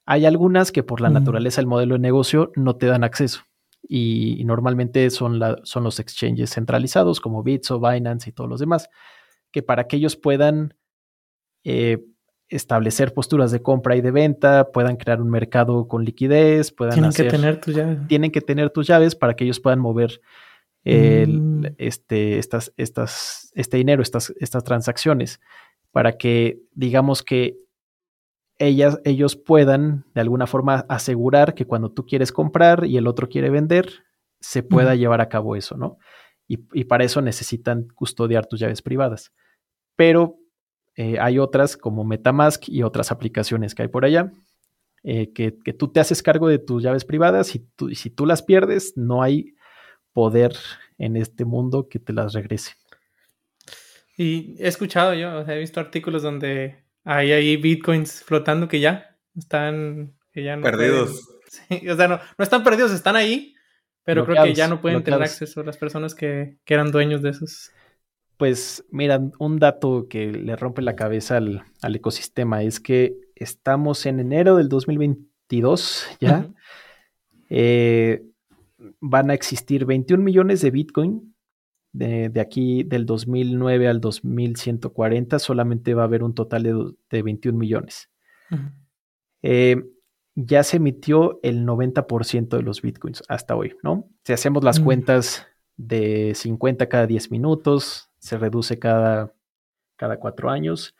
[0.04, 3.42] Hay algunas que por la naturaleza del modelo de negocio no te dan acceso
[3.88, 8.88] y, normalmente son, son los exchanges centralizados como Bitso, Binance y todos los demás,
[9.50, 10.74] que para que ellos puedan
[11.64, 12.04] eh,
[12.48, 17.12] establecer posturas de compra y de venta, puedan crear un mercado con liquidez, puedan tienen
[17.12, 17.98] que tener tus llaves.
[18.08, 20.20] Tienen que tener tus llaves para que ellos puedan mover
[20.84, 21.66] mm.
[21.78, 25.40] este, estas, estas, este dinero, estas, estas transacciones,
[25.92, 27.56] para que digamos que
[28.58, 33.28] ellas, ellos puedan de alguna forma asegurar que cuando tú quieres comprar y el otro
[33.28, 34.04] quiere vender,
[34.40, 35.98] se pueda llevar a cabo eso, ¿no?
[36.48, 39.32] Y, y, para eso necesitan custodiar tus llaves privadas.
[39.96, 40.36] Pero
[40.96, 44.32] eh, hay otras como Metamask y otras aplicaciones que hay por allá,
[45.04, 48.42] eh, que, tú te haces cargo de tus llaves privadas y, y si tú las
[48.42, 49.54] pierdes, no hay
[50.12, 50.54] poder
[50.98, 52.74] en este mundo que te las regrese.
[54.16, 60.14] Y he escuchado yo, he visto artículos donde hay ahí bitcoins flotando que ya están,
[60.32, 61.28] que ya no perdidos.
[61.90, 63.54] o sea, no, no, están perdidos, están ahí,
[64.04, 67.30] pero creo que ya no pueden tener acceso las personas que, que eran dueños de
[67.30, 67.72] esos
[68.42, 74.18] pues mira, un dato que le rompe la cabeza al, ecosistema es que estamos en
[74.18, 76.48] enero del 2022 ya.
[77.50, 78.24] Eh,
[78.98, 81.31] van a existir 21 millones de Bitcoin.
[81.92, 88.10] De, aquí del 2009 al 2140 solamente va a haber un total de, 21 millones.
[89.42, 89.82] Eh,
[90.34, 94.08] ya se emitió el 90% de los Bitcoins hasta hoy, ¿no?
[94.24, 99.34] Si hacemos las cuentas de 50 cada 10 minutos, se reduce cada,
[99.96, 100.94] cada cuatro años.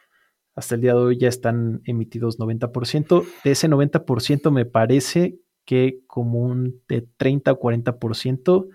[0.55, 3.25] Hasta el día de hoy ya están emitidos 90%.
[3.45, 8.69] De ese 90% me parece que como un de 30 o 40%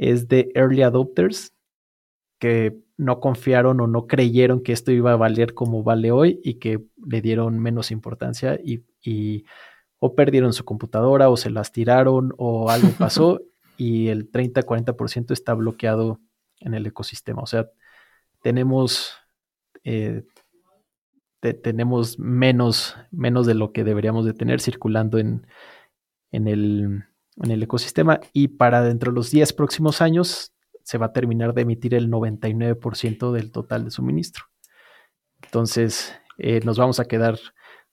[0.00, 1.52] es de early adopters
[2.38, 6.54] que no confiaron o no creyeron que esto iba a valer como vale hoy y
[6.54, 9.44] que le dieron menos importancia y, y
[9.98, 13.42] o perdieron su computadora o se las tiraron o algo pasó
[13.76, 16.18] y el 30-40% está bloqueado
[16.60, 17.42] en el ecosistema.
[17.42, 17.68] O sea,
[18.42, 19.12] tenemos,
[19.84, 20.24] eh,
[21.40, 25.46] tenemos menos, menos de lo que deberíamos de tener circulando en,
[26.32, 27.04] en, el,
[27.42, 31.54] en el ecosistema y para dentro de los 10 próximos años se va a terminar
[31.54, 34.44] de emitir el 99% del total de suministro.
[35.42, 37.38] Entonces, eh, nos vamos a quedar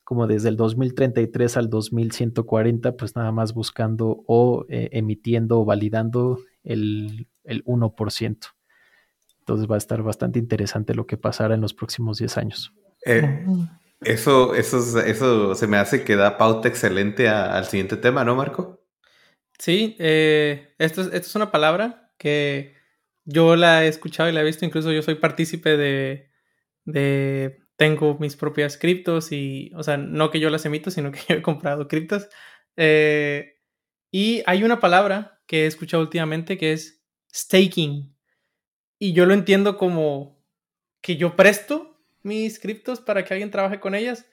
[0.03, 6.39] como desde el 2033 al 2140, pues nada más buscando o eh, emitiendo o validando
[6.63, 8.37] el, el 1%.
[9.39, 12.73] Entonces va a estar bastante interesante lo que pasará en los próximos 10 años.
[13.05, 13.45] Eh,
[14.01, 18.76] eso, eso, eso se me hace que da pauta excelente al siguiente tema, ¿no, Marco?
[19.59, 22.75] Sí, eh, esto, es, esto es una palabra que
[23.25, 26.29] yo la he escuchado y la he visto, incluso yo soy partícipe de,
[26.85, 31.19] de tengo mis propias criptos y, o sea, no que yo las emito, sino que
[31.29, 32.29] yo he comprado criptos.
[32.77, 33.55] Eh,
[34.11, 37.03] y hay una palabra que he escuchado últimamente que es
[37.33, 38.15] staking
[38.99, 40.43] y yo lo entiendo como
[41.01, 44.25] que yo presto mis criptos para que alguien trabaje con ellas.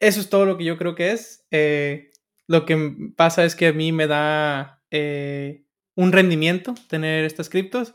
[0.00, 1.46] Eso es todo lo que yo creo que es.
[1.50, 2.11] Eh,
[2.52, 7.94] lo que pasa es que a mí me da eh, un rendimiento tener estas criptos.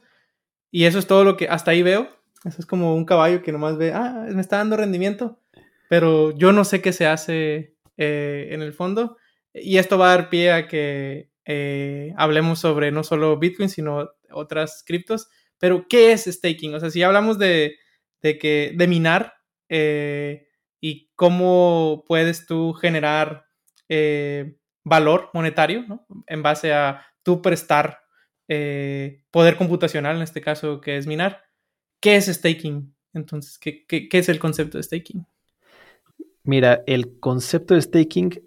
[0.71, 2.09] Y eso es todo lo que hasta ahí veo.
[2.43, 5.39] Eso es como un caballo que nomás ve, ah, me está dando rendimiento.
[5.89, 9.17] Pero yo no sé qué se hace eh, en el fondo.
[9.53, 11.31] Y esto va a dar pie a que
[12.17, 15.29] hablemos sobre no solo Bitcoin, sino otras criptos.
[15.59, 16.73] Pero, ¿qué es staking?
[16.75, 17.77] O sea, si hablamos de,
[18.21, 19.33] que, de minar
[19.69, 20.47] eh,
[20.79, 23.46] y cómo puedes tú generar
[23.89, 26.05] eh, valor monetario, ¿no?
[26.27, 27.99] En base a tú prestar
[28.47, 31.43] eh, poder computacional, en este caso, que es minar.
[31.99, 32.95] ¿Qué es staking?
[33.13, 35.25] Entonces, ¿qué, es el concepto de staking?
[36.43, 38.41] Mira, el concepto de staking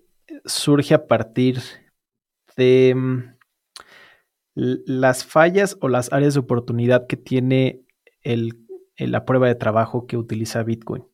[0.45, 1.61] surge a partir
[2.57, 3.37] de mm,
[4.55, 7.83] las fallas o las áreas de oportunidad que tiene
[8.97, 11.05] la prueba de trabajo que utiliza Bitcoin.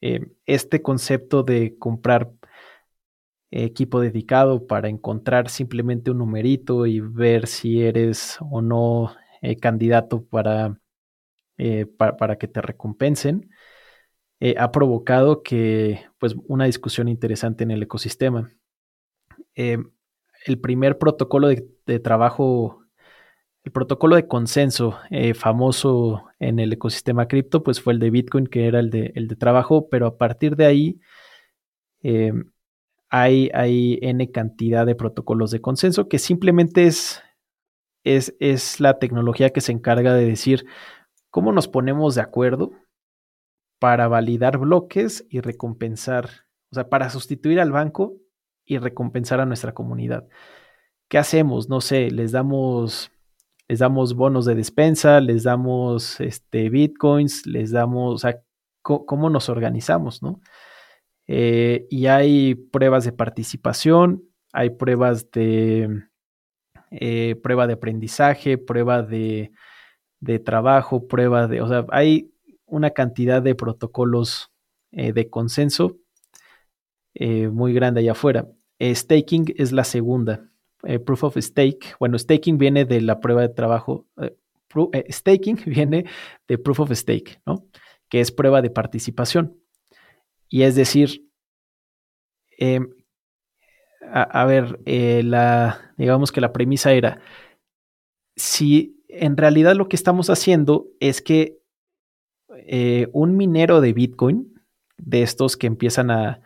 [0.00, 2.32] Eh, este concepto de comprar
[3.50, 10.24] equipo dedicado para encontrar simplemente un numerito y ver si eres o no eh, candidato
[10.24, 10.78] para,
[11.56, 13.50] eh, para, que te recompensen,
[14.56, 18.52] ha provocado que, pues, una discusión interesante en el ecosistema.
[20.46, 22.84] El primer protocolo de, trabajo,
[23.64, 28.46] el protocolo de consenso eh, famoso en el ecosistema cripto, pues fue el de Bitcoin,
[28.46, 31.00] que era el de, el de trabajo, pero a partir de ahí
[32.02, 32.32] eh,
[33.10, 37.22] hay, hay N cantidad de protocolos de consenso que simplemente es
[38.04, 40.66] es, es la tecnología que se encarga de decir
[41.30, 42.72] cómo nos ponemos de acuerdo
[43.78, 46.28] para validar bloques y recompensar,
[46.72, 48.16] o sea, para sustituir al banco
[48.64, 50.26] y recompensar a nuestra comunidad.
[51.08, 51.68] ¿Qué hacemos?
[51.68, 53.10] No sé, les damos,
[53.68, 58.42] les damos bonos de despensa, les damos este, bitcoins, les damos, o sea,
[58.82, 60.40] cómo nos organizamos, ¿no?
[61.28, 66.04] Eh, y hay pruebas de participación, hay pruebas de
[66.90, 69.52] eh, prueba de aprendizaje, prueba de,
[70.20, 72.32] de, trabajo, prueba de, o sea, hay
[72.64, 74.50] una cantidad de protocolos
[74.90, 75.98] eh, de consenso
[77.50, 78.46] muy grande allá afuera.
[78.80, 80.48] staking es la segunda.
[81.04, 84.06] proof of stake, bueno, staking viene de la prueba de trabajo.
[85.10, 86.04] staking viene
[86.46, 87.66] de proof of stake, ¿no?
[88.08, 89.58] Que es prueba de participación.
[90.48, 91.28] Y es decir,
[92.58, 92.90] em,
[94.10, 97.20] a, ver, eh, la, digamos que la premisa era,
[98.36, 101.58] si en realidad lo que estamos haciendo es que
[102.66, 104.54] eh, un minero de Bitcoin,
[104.96, 106.42] de estos que empiezan a,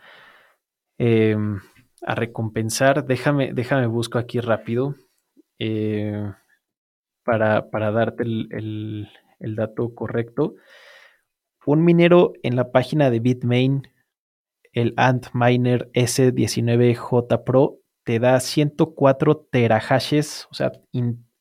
[0.99, 1.61] em,
[2.03, 4.95] a recompensar, déjame, déjame busco aquí rápido
[5.59, 6.33] eh,
[7.25, 10.55] para, para, darte el, el dato correcto.
[11.65, 13.92] Un minero en la página de Bitmain
[14.73, 20.73] el Antminer S19J Pro te da 104 terahashes, o sea,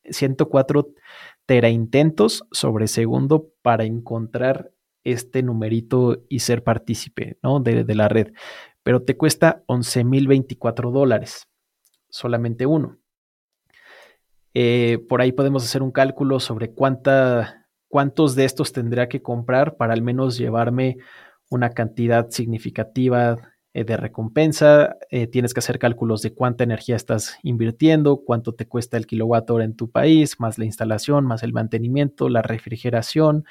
[0.04, 0.88] 104
[1.46, 4.70] teraintentos sobre segundo para encontrar
[5.04, 7.60] este numerito y ser partícipe ¿no?
[7.60, 8.32] de, la red.
[8.82, 11.48] Pero te cuesta 11.024 dólares,
[12.08, 12.98] solamente uno.
[14.54, 19.76] Eh, por ahí podemos hacer un cálculo sobre cuánta, cuántos de estos tendría que comprar
[19.76, 20.98] para al menos llevarme
[21.52, 23.36] una cantidad significativa
[23.74, 28.66] eh, de recompensa, eh, tienes que hacer cálculos de cuánta energía estás invirtiendo, cuánto te
[28.66, 33.44] cuesta el kilowatt hora en tu país, más la instalación, más el mantenimiento, la refrigeración,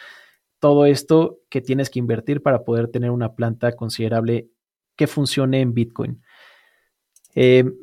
[0.59, 4.49] todo esto que tienes que invertir para poder tener una planta considerable
[4.95, 6.21] que funcione en Bitcoin.
[7.33, 7.73] Em,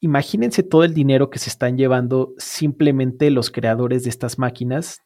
[0.00, 5.02] imagínense todo el dinero que se están llevando simplemente los creadores de estas máquinas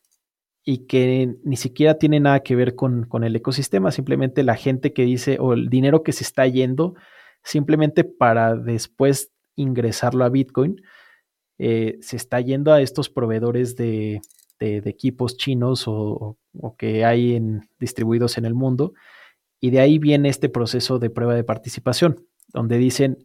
[0.65, 5.05] y que ni siquiera tiene nada que ver con, el ecosistema, simplemente la gente que
[5.05, 6.95] dice o el dinero que se está yendo
[7.43, 10.83] simplemente para después ingresarlo a Bitcoin,
[11.59, 14.21] eh, se está yendo a estos proveedores de,
[14.59, 17.41] equipos chinos o, o, que hay
[17.79, 18.93] distribuidos en el mundo.
[19.59, 23.25] Y de ahí viene este proceso de prueba de participación, donde dicen,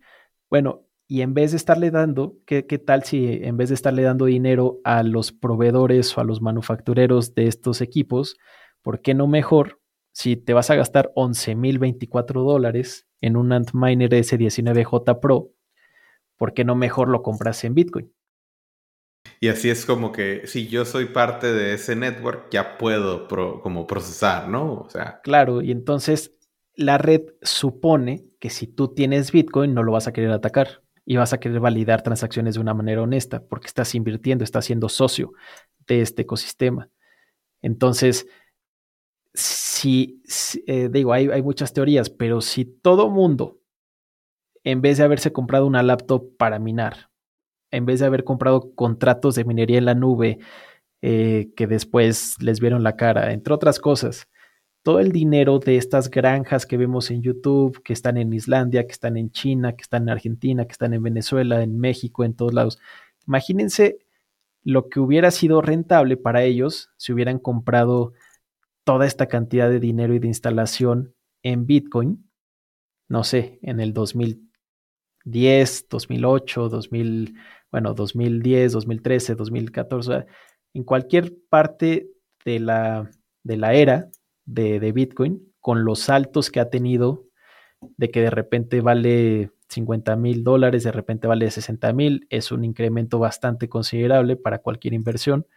[0.49, 4.26] bueno, y en vez de estarle dando, ¿qué, tal si en vez de estarle dando
[4.26, 8.38] dinero a los proveedores o a los manufactureros de estos equipos,
[8.82, 9.80] ¿por qué no mejor
[10.12, 15.51] si te vas a gastar 11.024 dólares en un Antminer S19J Pro,
[16.38, 18.12] ¿por qué no mejor lo compras en Bitcoin?
[19.39, 23.28] Y así es como que si yo soy parte de ese network, ya puedo
[23.62, 24.74] como procesar, ¿no?
[24.74, 25.20] O sea.
[25.22, 26.36] Claro, y entonces
[26.76, 31.18] la red supone que si tú tienes Bitcoin no lo vas a querer atacar y
[31.18, 35.34] vas a querer validar transacciones de una manera honesta porque estás invirtiendo, estás siendo socio
[35.88, 36.89] de este ecosistema.
[37.62, 38.28] Entonces,
[39.34, 40.22] si,
[40.68, 43.60] eh, digo, hay, hay muchas teorías, pero si todo mundo,
[44.64, 47.10] en vez de haberse comprado una laptop para minar,
[47.72, 50.39] en vez de haber comprado contratos de minería en la nube
[51.01, 54.28] eh, que después les vieron la cara, entre otras cosas,
[54.86, 58.91] todo el dinero de estas granjas que vemos en YouTube, que están en Islandia, que
[58.91, 62.53] están en China, que están en Argentina, que están en Venezuela, en México, en todos
[62.53, 62.77] lados.
[63.25, 63.97] Imagínense
[64.61, 68.13] lo que hubiera sido rentable para ellos si hubieran comprado
[68.83, 72.29] toda esta cantidad de dinero y de instalación en Bitcoin,
[73.09, 77.33] no sé, en el 2010, 2008, 2000,
[77.71, 80.27] bueno, 2010, 2013, 2014,
[80.75, 82.07] en cualquier parte
[82.45, 83.09] de la,
[83.41, 84.11] de la era
[84.46, 87.26] de, Bitcoin con los saltos que ha tenido
[87.98, 92.64] de que de repente vale 50 mil dólares, de repente vale 60 mil, es un
[92.64, 95.48] incremento bastante considerable para cualquier inversión.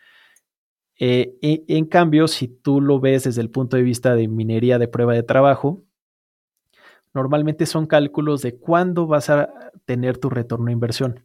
[0.99, 4.89] Eh, en cambio, si tú lo ves desde el punto de vista de minería de
[4.89, 5.84] prueba de trabajo,
[7.14, 9.51] normalmente son cálculos de cuándo vas a
[9.84, 11.24] tener tu retorno de inversión.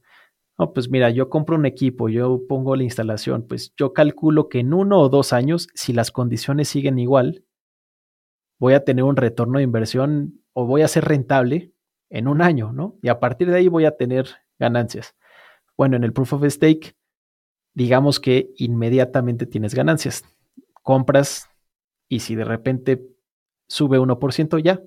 [0.57, 4.59] No, pues mira, yo compro un equipo, yo pongo la instalación, pues yo calculo que
[4.59, 7.43] en uno o dos años, si las condiciones siguen igual,
[8.63, 11.73] voy a tener un retorno de inversión o voy a ser rentable
[12.09, 12.97] en un año, ¿no?
[13.01, 15.17] Y a partir de ahí voy a tener ganancias.
[15.75, 16.95] Bueno, en el proof of stake,
[17.73, 20.23] digamos que inmediatamente tienes ganancias.
[20.81, 21.49] Compras
[22.07, 23.05] y si de repente
[23.67, 24.81] sube 1%, ya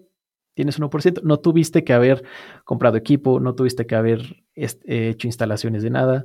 [0.54, 1.20] tienes 1%.
[1.22, 2.24] No tuviste que haber
[2.64, 6.24] comprado equipo, no tuviste que haber hecho instalaciones de nada.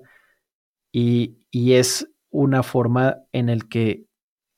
[0.94, 4.06] y, y es una forma en la que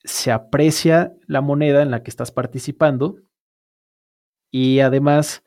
[0.04, 3.18] se aprecia la moneda en la que estás participando
[4.52, 5.44] y además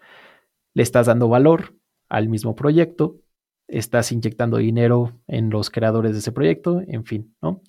[0.75, 1.75] le estás dando valor
[2.09, 3.21] al mismo proyecto,
[3.69, 7.63] estás inyectando dinero en los creadores de ese proyecto, en fin, ¿no?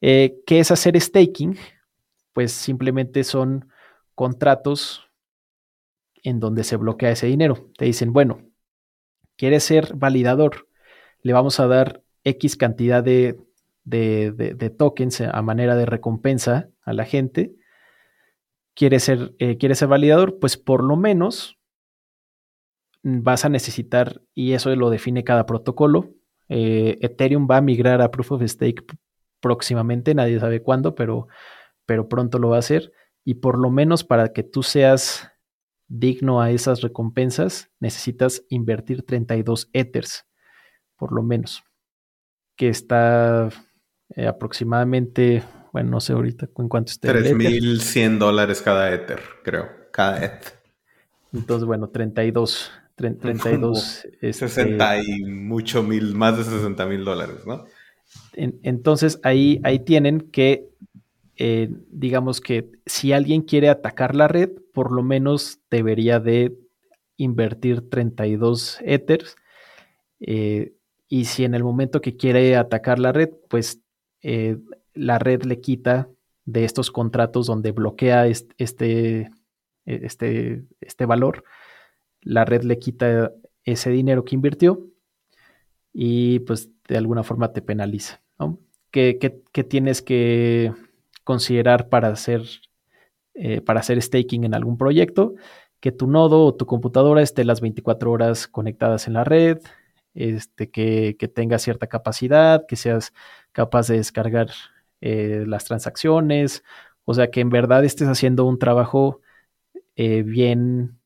[0.00, 1.58] Eh, ¿Qué es hacer staking?
[2.32, 3.68] Pues simplemente son
[4.14, 5.10] contratos
[6.22, 7.70] en donde se bloquea ese dinero.
[7.76, 8.42] Te dicen, bueno,
[9.36, 10.68] quieres ser validador,
[11.22, 13.38] le vamos a dar X cantidad de,
[13.84, 17.54] de, tokens a manera de recompensa a la gente.
[18.74, 20.38] ¿Quieres ser, eh, ser validador?
[20.38, 21.58] Pues por lo menos
[23.02, 26.14] vas a necesitar, y eso lo define cada protocolo.
[26.48, 28.84] Eh, Ethereum va a migrar a Proof of Stake
[29.40, 31.28] próximamente, nadie sabe cuándo, pero,
[31.86, 32.92] pero pronto lo va a hacer.
[33.24, 35.30] Y por lo menos para que tú seas
[35.88, 40.26] digno a esas recompensas, necesitas invertir 32 Ethers,
[40.96, 41.64] por lo menos,
[42.56, 43.50] que está
[44.16, 45.42] eh, aproximadamente,
[45.72, 47.08] bueno, no sé ahorita en cuánto esté.
[47.08, 50.52] 3.100 dólares cada Ether, creo, cada Ether.
[51.32, 52.70] Entonces, bueno, 32.
[52.96, 54.06] 32.
[54.20, 57.64] 60 este y mucho mil, más de 60 mil dólares, ¿no?
[58.32, 60.68] entonces ahí, ahí tienen que,
[61.36, 66.56] eh, digamos que si alguien quiere atacar la red, por lo menos debería de
[67.16, 69.36] invertir 32 Ethers.
[70.20, 70.74] Eh,
[71.08, 73.80] y si en el momento que quiere atacar la red, pues
[74.22, 74.58] eh,
[74.94, 76.08] la red le quita
[76.44, 79.30] de estos contratos donde bloquea este,
[79.84, 81.44] este, este valor,
[82.22, 83.32] la red le quita
[83.64, 84.86] ese dinero que invirtió
[85.92, 88.20] y pues de alguna forma te penaliza.
[88.38, 88.58] ¿no?
[88.90, 89.14] ¿Qué,
[89.68, 90.72] tienes que
[91.24, 92.42] considerar para hacer,
[93.34, 95.34] eh, para hacer staking en algún proyecto?
[95.80, 99.58] Que tu nodo o tu computadora esté las 24 horas conectadas en la red,
[100.14, 103.12] este, que, tenga cierta capacidad, que seas
[103.52, 104.50] capaz de descargar
[105.00, 106.64] eh, las transacciones,
[107.04, 109.20] o sea, que en verdad estés haciendo un trabajo
[109.96, 110.98] eh, bien,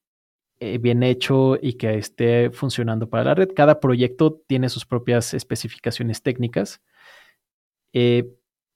[0.61, 3.51] eh, bien hecho y que esté funcionando para la red.
[3.55, 6.81] Cada proyecto tiene sus propias especificaciones técnicas.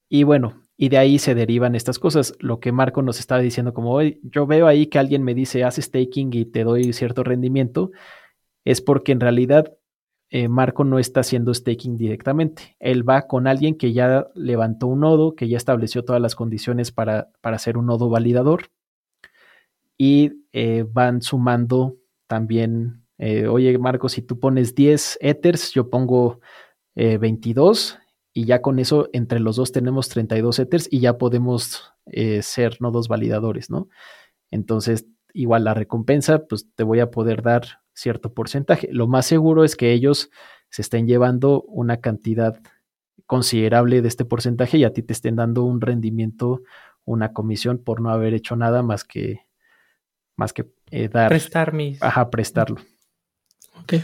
[0.09, 2.33] y bueno, y de ahí se derivan estas cosas.
[2.39, 5.65] Lo que Marco nos estaba diciendo, como hoy, yo veo ahí que alguien me dice,
[5.65, 7.91] haz staking y te doy cierto rendimiento,
[8.63, 9.73] es porque en realidad
[10.31, 12.75] eh, Marco no está haciendo staking directamente.
[12.79, 16.91] Él va con alguien que ya levantó un nodo, que ya estableció todas las condiciones
[16.91, 18.69] para, para hacer un nodo validador.
[19.97, 26.39] Y eh, van sumando también, eh, oye Marco, si tú pones 10 ethers, yo pongo
[26.95, 27.97] 22
[28.33, 31.93] y ya con eso entre los dos tenemos 32 ethers y ya podemos
[32.41, 33.87] ser nodos validadores, ¿no?
[34.51, 38.89] Entonces, igual la recompensa, pues te voy a poder dar cierto porcentaje.
[38.91, 40.29] Lo más seguro es que ellos
[40.69, 42.59] se estén llevando una cantidad
[43.25, 46.61] considerable de este porcentaje y a ti te estén dando un rendimiento,
[47.05, 49.45] una comisión por no haber hecho nada más que
[50.35, 52.77] más que eh, dar prestar mis ajá prestarlo.
[53.81, 53.95] Ok.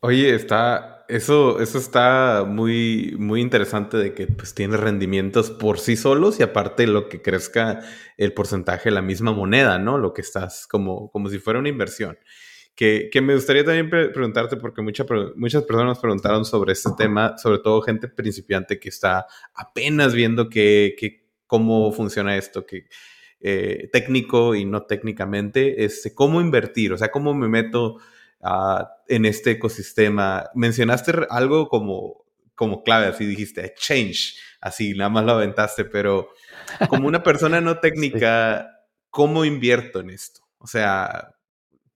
[0.00, 5.96] Oye, está eso eso está muy muy interesante de que pues tiene rendimientos por sí
[5.96, 7.80] solos y aparte lo que crezca
[8.16, 9.96] el porcentaje de la misma moneda, ¿no?
[9.98, 12.18] Lo que estás como como si fuera una inversión.
[12.78, 15.04] Que, me gustaría también preguntarte, porque muchas
[15.64, 21.90] personas preguntaron sobre este tema, sobre todo gente principiante que está apenas viendo que, cómo
[21.90, 22.86] funciona esto, que
[23.40, 27.96] eh, técnico y no técnicamente, este, cómo invertir, o sea, cómo me meto
[28.42, 30.48] ah, en este ecosistema.
[30.54, 36.28] Mencionaste algo como, como clave, así dijiste, exchange, así, nada más lo aventaste, pero
[36.88, 38.70] como una persona no técnica,
[39.10, 40.42] ¿cómo invierto en esto?
[40.58, 41.34] O sea,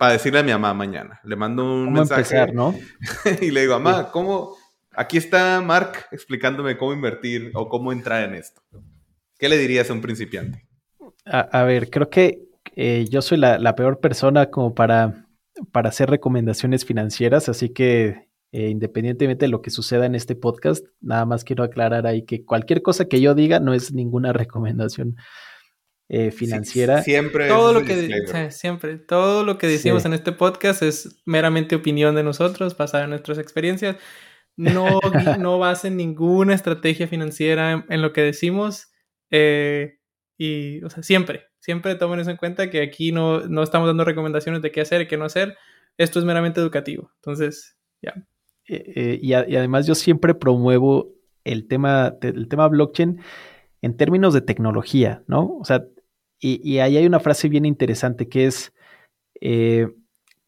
[0.03, 1.20] para decirle a mi mamá mañana.
[1.22, 2.53] Le mando un mensaje.
[2.53, 2.74] ¿no?
[3.40, 4.57] y le digo, mamá, ¿cómo?
[4.90, 8.61] Aquí está Mark explicándome cómo invertir o cómo entrar en esto.
[9.38, 10.66] ¿Qué le dirías a un principiante?
[11.24, 12.40] A, ver, creo que
[12.74, 15.28] eh, yo soy la, peor persona como para,
[15.70, 20.84] para hacer recomendaciones financieras, así que eh, independientemente de lo que suceda en este podcast,
[21.00, 25.14] nada más quiero aclarar ahí que cualquier cosa que yo diga no es ninguna recomendación
[26.09, 27.03] eh, financiera.
[27.03, 27.48] siempre.
[27.48, 32.22] Todo lo que siempre, todo lo que decimos en este podcast es meramente opinión de
[32.22, 33.96] nosotros, basada en nuestras experiencias.
[34.57, 35.00] No,
[35.38, 38.92] no base ninguna estrategia financiera en, lo que decimos.
[39.30, 39.98] Eh,
[40.36, 44.05] y, o sea, siempre, siempre tomen eso en cuenta que aquí no, no estamos dando
[44.05, 45.57] recomendaciones de qué hacer y qué no hacer.
[45.96, 47.11] Esto es meramente educativo.
[47.16, 48.14] Entonces, ya.
[48.68, 53.20] Eh, y, y, además yo siempre promuevo el tema, el tema blockchain
[53.83, 55.59] en términos de tecnología, ¿no?
[55.59, 55.85] O sea,
[56.41, 58.72] y, ahí hay una frase bien interesante que es,
[59.41, 59.89] eh,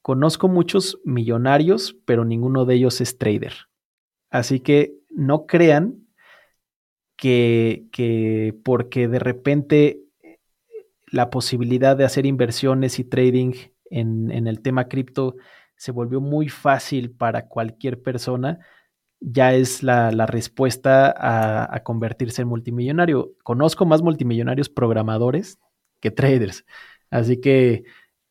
[0.03, 3.55] conozco muchos millonarios, pero ninguno de ellos es trader.
[4.30, 6.07] Así que no crean
[7.16, 10.01] que, que porque de repente
[11.07, 13.53] la posibilidad de hacer inversiones y trading
[13.91, 15.37] en el tema cripto
[15.76, 18.59] se volvió muy fácil para cualquier persona,
[19.21, 23.33] ya es la, respuesta a, convertirse en multimillonario.
[23.43, 25.59] Conozco más multimillonarios programadores
[26.01, 26.65] que traders,
[27.11, 27.85] así que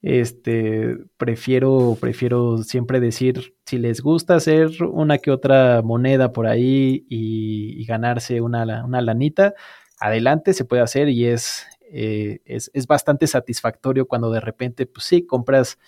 [0.04, 7.06] este, prefiero, prefiero siempre decir, si les gusta hacer una que otra moneda por ahí
[7.10, 9.54] y, ganarse una, una, lanita,
[10.00, 15.06] adelante, se puede hacer y es, eh, es, es, bastante satisfactorio cuando de repente, pues
[15.06, 15.80] sí, compras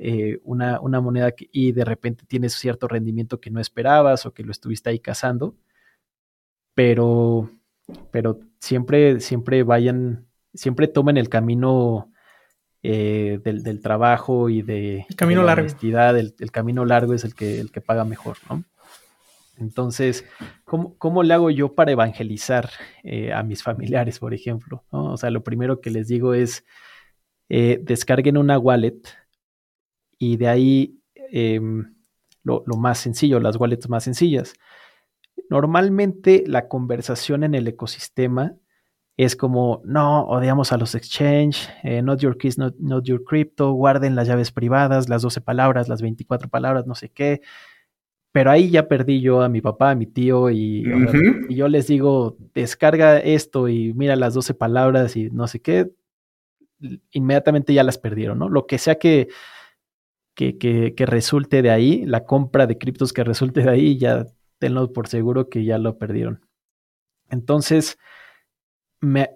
[0.00, 4.52] eh, una, moneda y de repente tienes cierto rendimiento que no esperabas o que lo
[4.52, 5.56] estuviste ahí cazando.
[6.74, 7.50] Pero,
[8.12, 12.12] pero siempre, siempre vayan, siempre tomen el camino
[12.84, 15.62] eh, del, trabajo y de, el camino la largo.
[15.62, 16.16] honestidad.
[16.16, 18.62] El, camino largo es el que, el que paga mejor, ¿no?
[19.56, 20.24] Entonces,
[20.62, 22.70] ¿cómo, ¿cómo, le hago yo para evangelizar
[23.02, 24.84] eh, a mis familiares, por ejemplo?
[24.90, 26.64] O sea, lo primero que les digo es,
[27.48, 29.02] descarguen una wallet
[30.18, 31.00] y de ahí
[31.30, 31.94] em,
[32.42, 34.54] lo, más sencillo, las wallets más sencillas.
[35.50, 38.56] Normalmente la conversación en el ecosistema
[39.16, 44.14] es como, no, odiamos a los exchange, eh, not your keys, not, your crypto, guarden
[44.14, 47.40] las llaves privadas, las 12 palabras, las 24 palabras, no sé qué.
[48.30, 50.84] Pero ahí ya perdí yo a mi papá, a mi tío, y,
[51.48, 55.90] y yo les digo, descarga esto y mira las 12 palabras y no sé qué,
[57.10, 58.48] inmediatamente ya las perdieron, ¿no?
[58.48, 59.28] Lo que sea que,
[60.38, 64.26] que, resulte de ahí, la compra de criptos que resulte de ahí, ya
[64.58, 66.46] tenlo por seguro que ya lo perdieron.
[67.28, 67.98] Entonces,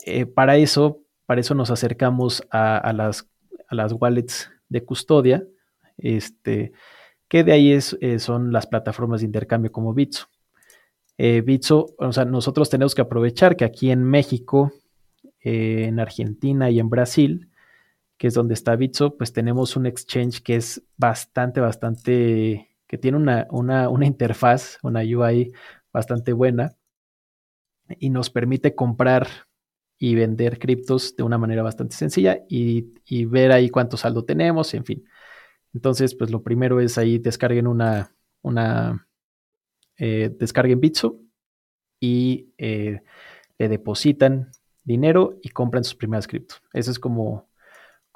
[0.07, 3.29] eh, para eso, para eso nos acercamos a, las,
[3.69, 5.45] a las wallets de custodia,
[5.99, 6.73] este,
[7.29, 10.29] que de ahí es, eh, son las plataformas de intercambio como Bitso.
[11.19, 14.73] Eh, Bitso, o sea, nosotros tenemos que aprovechar que aquí en México,
[15.45, 17.52] en Argentina y en Brasil,
[18.23, 23.17] que es donde está Bitso, pues tenemos un exchange que es bastante, bastante, que tiene
[23.17, 25.53] una, una, una interfaz, una UI
[25.93, 26.77] bastante buena
[27.99, 29.27] y nos permite comprar
[29.99, 32.93] y vender criptos de una manera bastante sencilla y,
[33.25, 35.05] ver ahí cuánto saldo tenemos, en fin.
[35.75, 39.05] Entonces, pues lo primero es ahí descarguen una, una
[39.97, 41.19] eh, descarguen Bitso
[41.99, 43.03] y eh,
[43.59, 44.53] le depositan
[44.85, 46.63] dinero y compran sus primeras criptos.
[46.73, 47.51] Eso es como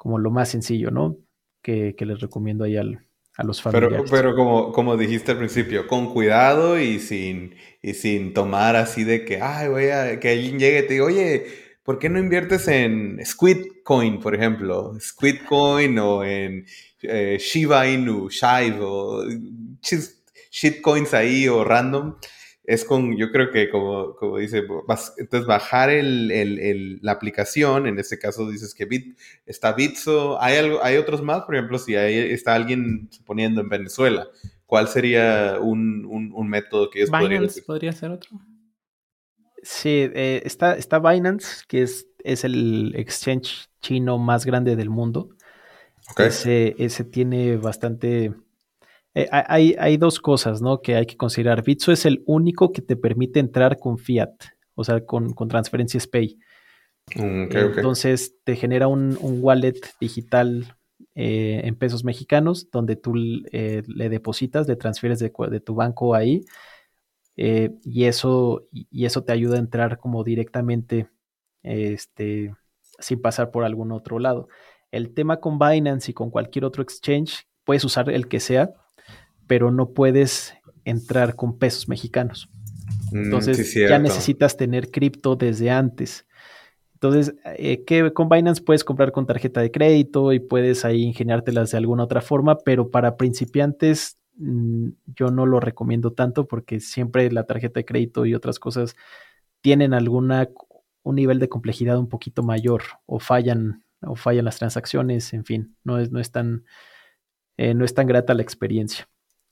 [0.07, 1.17] como lo más sencillo, ¿no?
[1.61, 3.05] Que, les recomiendo ahí al,
[3.35, 4.03] a los familiares.
[4.09, 9.03] Pero, pero como, como dijiste al principio, con cuidado y sin, y sin tomar así
[9.03, 11.45] de que, ay, voy a, que alguien llegue y te diga, oye,
[11.83, 14.97] ¿por qué no inviertes en Squid Coin, por ejemplo?
[14.97, 16.65] Squid Coin o en
[17.01, 19.25] eh, Shiba Inu, Shive o
[20.49, 22.15] shitcoins ahí o random
[22.67, 24.67] es con, yo creo que como, como dice,
[25.17, 30.83] entonces bajar el, la aplicación, en este caso dices que Bit, está Bitso, ¿hay, algo,
[30.83, 34.27] hay otros más, por ejemplo, si hay, está alguien suponiendo en Venezuela,
[34.65, 38.37] ¿cuál sería un, método que ellos Binance podría ser otro.
[39.63, 45.29] Sí, eh, está, está Binance, que es, es el exchange chino más grande del mundo.
[46.17, 48.33] Ese, ese tiene bastante
[49.17, 50.81] eh, hay, dos cosas ¿no?
[50.81, 51.63] que hay que considerar.
[51.63, 54.31] Bitso es el único que te permite entrar con fiat,
[54.75, 56.37] o sea, con, transferencias Pay.
[57.15, 60.77] Mm, Entonces te genera un, wallet digital
[61.15, 63.15] eh, en pesos mexicanos donde tú
[63.51, 66.45] eh, le depositas, le transfieres de, tu banco ahí
[67.35, 71.07] y, eso, y eso te ayuda a entrar como directamente
[71.63, 72.53] este,
[72.99, 74.47] sin pasar por algún otro lado.
[74.91, 78.73] El tema con Binance y con cualquier otro exchange, puedes usar el que sea,
[79.47, 80.53] pero no puedes
[80.85, 82.49] entrar con pesos mexicanos.
[83.11, 86.25] Mm, Entonces ya necesitas tener cripto desde antes.
[86.93, 91.71] Entonces, eh, que con Binance puedes comprar con tarjeta de crédito y puedes ahí ingeniártelas
[91.71, 97.31] de alguna otra forma, pero para principiantes mm, yo no lo recomiendo tanto porque siempre
[97.31, 98.95] la tarjeta de crédito y otras cosas
[99.61, 100.49] tienen alguna
[101.03, 105.75] un nivel de complejidad un poquito mayor o fallan o fallan las transacciones, en fin,
[105.83, 106.65] no es, no es tan
[107.57, 109.07] eh, no es tan grata la experiencia.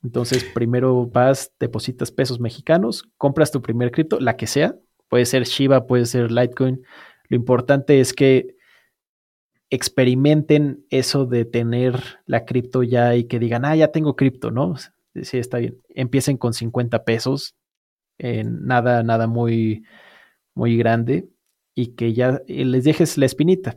[0.05, 4.75] Entonces, primero vas, depositas pesos mexicanos, compras tu primer cripto, la que sea,
[5.09, 6.83] puede ser Shiba, puede ser Litecoin.
[7.27, 8.55] Lo importante es que
[9.71, 14.75] experimenten eso de tener la cripto ya y que digan, ah, ya tengo cripto, ¿no?
[15.23, 15.81] Sí, está bien.
[15.89, 17.55] Empiecen con 50 pesos,
[18.19, 19.85] nada, nada muy,
[20.53, 21.27] muy grande,
[21.73, 23.75] y que ya les dejes la espinita.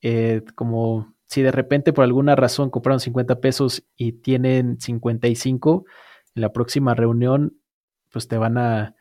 [0.00, 5.84] Eh, como si de repente por alguna razón compraron 50 pesos y tienen 55,
[6.34, 7.58] en la próxima reunión,
[8.12, 8.94] pues te van a,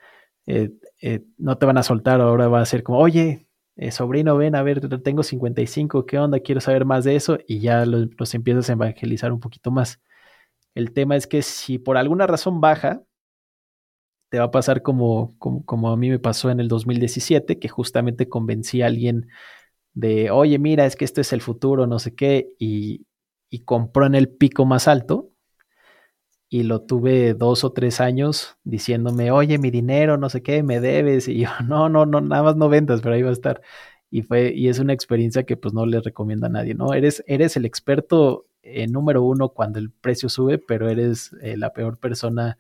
[0.47, 0.71] eh,
[1.01, 3.47] eh, no te van a soltar, ahora va a ser como, oye,
[3.78, 6.39] eh, sobrino, ven, a ver, tengo 55, ¿qué onda?
[6.39, 10.01] Quiero saber más de eso y ya los, empiezas a evangelizar un poquito más.
[10.76, 13.03] El tema es que si por alguna razón baja,
[14.30, 17.69] te va a pasar como, como, como, a mí me pasó en el 2017, que
[17.69, 19.28] justamente convencí a alguien
[19.96, 23.08] de, oye, mira, es que esto es el futuro, no sé qué, y,
[23.50, 25.32] y compró en el pico más alto
[26.50, 30.80] y lo tuve dos o tres años diciéndome, oye, mi dinero, no sé qué, me
[30.80, 31.28] debes.
[31.28, 33.62] Y yo, no, no, no, nada más no vendas, pero ahí va a estar.
[34.12, 36.93] Y fue, y es una experiencia que pues no le recomiendo a nadie, ¿no?
[36.93, 41.74] Eres, eres el experto eh, número uno cuando el precio sube, pero eres eh, la
[41.74, 42.58] peor persona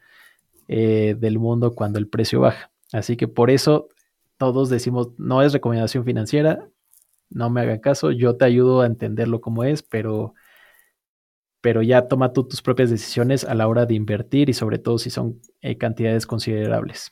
[0.67, 2.71] eh, del mundo cuando el precio baja.
[2.91, 3.89] Así que por eso
[4.37, 6.67] todos decimos, no es recomendación financiera,
[7.35, 10.33] no me haga caso, yo te ayudo a entenderlo como es, pero
[11.61, 14.99] pero ya toma tú tus propias decisiones a la hora de invertir y sobre todo
[14.99, 17.11] si son eh, cantidades considerables.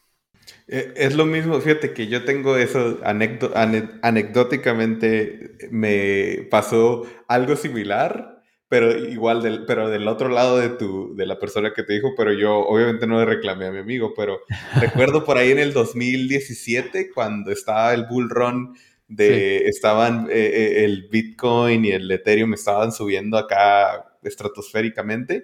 [0.68, 8.96] Eh, es lo mismo, fíjate que yo tengo eso, anecdóticamente me pasó algo similar, pero
[8.96, 12.32] igual, del, pero del otro lado de, tu, de la persona que te dijo, pero
[12.32, 14.42] yo obviamente no le reclamé a mi amigo, pero
[14.80, 18.76] recuerdo por ahí en el 2017 cuando estaba el bull run
[19.18, 25.44] estaban, eh, el Bitcoin y el Ethereum estaban subiendo acá estratosféricamente.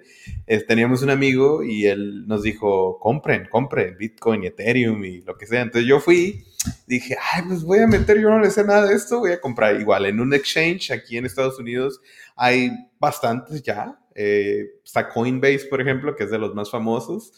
[0.66, 5.46] teníamos un amigo y él nos dijo, compren, compren Bitcoin y Ethereum y lo que
[5.46, 5.62] sea.
[5.62, 6.44] Entonces yo fui,
[6.86, 9.40] dije, ay, pues voy a meter, yo no le sé nada de esto, voy a
[9.40, 9.80] comprar.
[9.80, 12.00] Igual, en un exchange aquí en Estados Unidos
[12.36, 13.98] hay bastantes ya.
[14.14, 17.32] Eh, está Coinbase, por ejemplo, que es de los más famosos.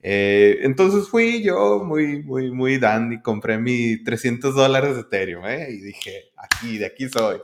[0.00, 5.68] Eh, entonces fui yo muy, muy, muy dandy, compré mi 300 dólares de Ethereum, ¿eh?
[5.70, 7.38] Y dije, aquí, de aquí soy.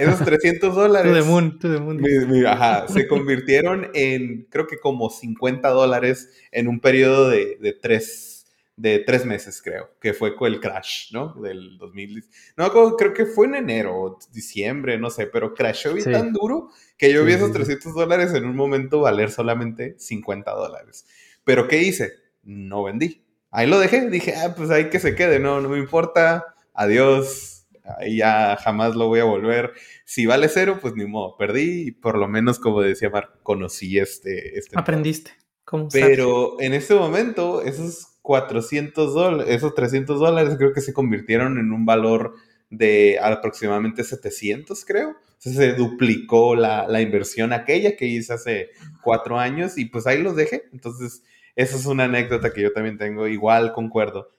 [0.00, 1.12] Esos 300 dólares.
[1.12, 2.46] to the moon, to the moon.
[2.46, 8.34] ajá, se convirtieron en, creo que como 50 dólares en un periodo de, de tres
[8.76, 11.34] de tres meses, creo, que fue con el crash, ¿no?
[11.34, 12.24] Del 2000.
[12.56, 17.24] No, creo que fue en enero, diciembre, no sé, pero crashó tan duro que yo
[17.24, 21.06] vi esos 300 dólares en un momento valer solamente 50 dólares.
[21.44, 22.12] Pero ¿qué hice?
[22.42, 23.24] No vendí.
[23.50, 27.66] Ahí lo dejé, dije, ah, pues ahí que se quede, no, no me importa, adiós,
[27.98, 29.72] ahí ya jamás lo voy a volver.
[30.04, 33.98] Si vale cero, pues ni modo, perdí y por lo menos, como decía Mark, conocí
[33.98, 34.58] este...
[34.58, 35.30] este Aprendiste.
[35.64, 41.58] ¿Cómo Pero en este momento, esos 400 dólares, esos 300 dólares creo que se convirtieron
[41.58, 42.34] en un valor
[42.70, 45.14] de aproximadamente 700, creo.
[45.38, 48.70] se duplicó la, la, inversión aquella que hice hace
[49.02, 50.64] cuatro años y pues ahí los dejé.
[50.72, 51.22] Entonces,
[51.56, 54.30] esa es una anécdota que yo también tengo, igual concuerdo.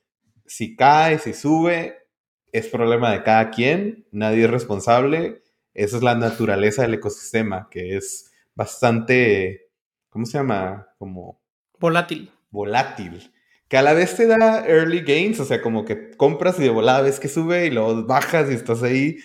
[0.45, 2.07] Si cae, si sube,
[2.51, 5.43] es problema de cada quien, nadie es responsable.
[5.73, 9.69] Esa es la naturaleza del ecosistema, que es bastante,
[10.09, 10.87] ¿cómo se llama?
[10.97, 11.41] Como...
[11.79, 12.31] Volátil.
[12.49, 13.33] Volátil.
[13.67, 16.69] Que a la vez te da early gains, o sea, como que compras y de
[16.69, 19.17] volada ves que sube y luego bajas y estás ahí.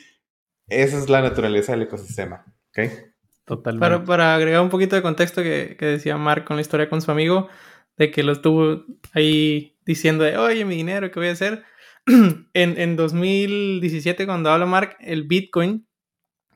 [0.69, 2.91] Esa es la naturaleza del ecosistema, ¿ok?
[3.45, 3.81] Totalmente.
[3.81, 7.03] Para, para agregar un poquito de contexto que, que decía Mark con la historia con
[7.03, 7.49] su amigo,
[8.01, 11.65] de que lo estuvo ahí diciendo de, oye, mi dinero, ¿qué voy a hacer?
[12.07, 15.87] en, en 2017, cuando habla Mark, el Bitcoin,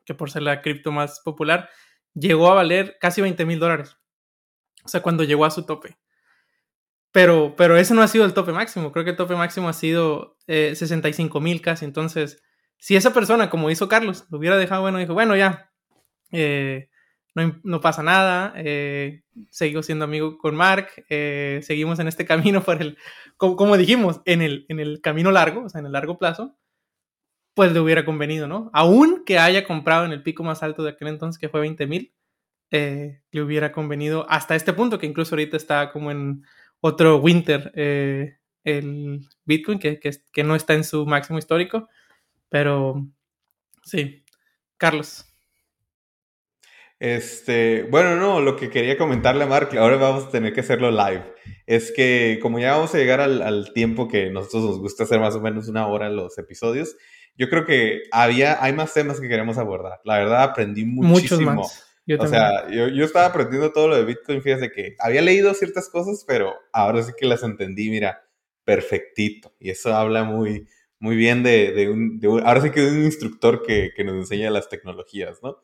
[0.06, 1.68] que por ser la cripto más popular,
[2.14, 3.98] llegó a valer casi 20 mil dólares.
[4.86, 5.98] O sea, cuando llegó a su tope.
[7.12, 8.90] Pero, pero ese no ha sido el tope máximo.
[8.90, 11.84] Creo que el tope máximo ha sido eh, 65 mil casi.
[11.84, 12.42] Entonces,
[12.78, 15.70] si esa persona, como hizo Carlos, lo hubiera dejado bueno, dijo, bueno, ya,
[16.32, 16.88] eh,
[17.34, 22.80] no, pasa nada, eh, sigo siendo amigo con Mark, eh, seguimos en este camino por
[22.80, 22.96] el,
[23.36, 26.56] como, dijimos, en el, en el camino largo, o sea, en el largo plazo,
[27.54, 28.70] pues le hubiera convenido, ¿no?
[28.72, 31.86] Aún que haya comprado en el pico más alto de aquel entonces, que fue 20
[31.86, 32.14] mil,
[32.70, 36.44] eh, le hubiera convenido hasta este punto, que incluso ahorita está como en
[36.80, 37.72] otro winter
[38.64, 41.88] el Bitcoin, que, que no está en su máximo histórico,
[42.48, 43.06] pero
[43.84, 44.24] sí,
[44.76, 45.33] Carlos.
[47.04, 50.90] Este, bueno, no, lo que quería comentarle a Mark, ahora vamos a tener que hacerlo
[50.90, 51.22] live,
[51.66, 55.34] es que como ya vamos a llegar al, tiempo que nosotros nos gusta hacer más
[55.34, 56.96] o menos una hora los episodios,
[57.36, 60.00] yo creo que había, hay más temas que queremos abordar.
[60.04, 61.52] La verdad, aprendí muchísimo.
[61.52, 62.20] Muchos más.
[62.20, 65.90] o sea, yo, yo, estaba aprendiendo todo lo de Bitcoin, fíjese que había leído ciertas
[65.90, 68.24] cosas, pero ahora sí que las entendí, mira,
[68.64, 69.52] perfectito.
[69.58, 70.66] Y eso habla muy,
[70.98, 74.14] muy bien de, de, un, de ahora sí que de un instructor que, que nos
[74.14, 75.58] enseña las tecnologías, ¿no?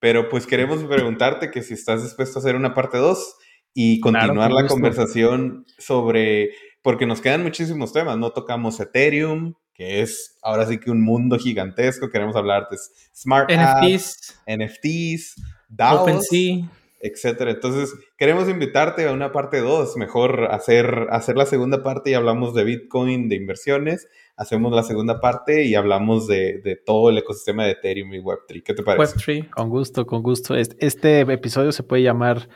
[0.00, 3.36] Pero pues queremos preguntarte que si estás dispuesto a hacer una parte 2
[3.74, 6.50] y continuar la conversación sobre,
[6.82, 11.38] porque nos quedan muchísimos temas, no tocamos Ethereum, que es ahora sí que un mundo
[11.38, 12.76] gigantesco, queremos hablar de
[13.14, 15.34] Smart NFTs, NFTs,
[15.68, 16.68] DAOs, OpenSea.
[17.00, 17.50] Etcétera.
[17.50, 22.54] Entonces, queremos invitarte a una parte 2, mejor hacer, hacer la segunda parte y hablamos
[22.54, 27.72] de Bitcoin, de inversiones, hacemos la segunda parte y hablamos de, todo el ecosistema de
[27.72, 28.62] Ethereum y Web3.
[28.62, 29.16] ¿Qué te parece?
[29.16, 29.50] Web3.
[29.50, 30.54] Con gusto, con gusto.
[30.54, 32.48] Este, episodio se puede llamar...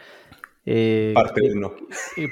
[0.64, 1.74] Eh, parte 1.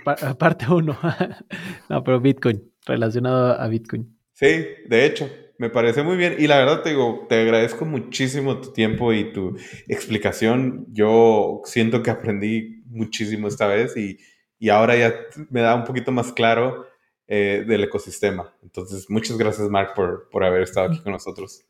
[0.38, 0.98] parte 1.
[1.88, 4.16] no, pero Bitcoin, relacionado a Bitcoin.
[4.32, 5.28] Sí, de hecho.
[5.60, 9.30] Me parece muy bien y la verdad te digo, te agradezco muchísimo tu tiempo y
[9.30, 9.58] tu
[9.88, 10.86] explicación.
[10.88, 14.18] Yo siento que aprendí muchísimo esta vez y,
[14.58, 15.14] y ahora ya
[15.50, 16.86] me da un poquito más claro
[17.28, 18.56] eh, del ecosistema.
[18.62, 21.62] Entonces, muchas gracias, Mark, por, por haber estado aquí con nosotros.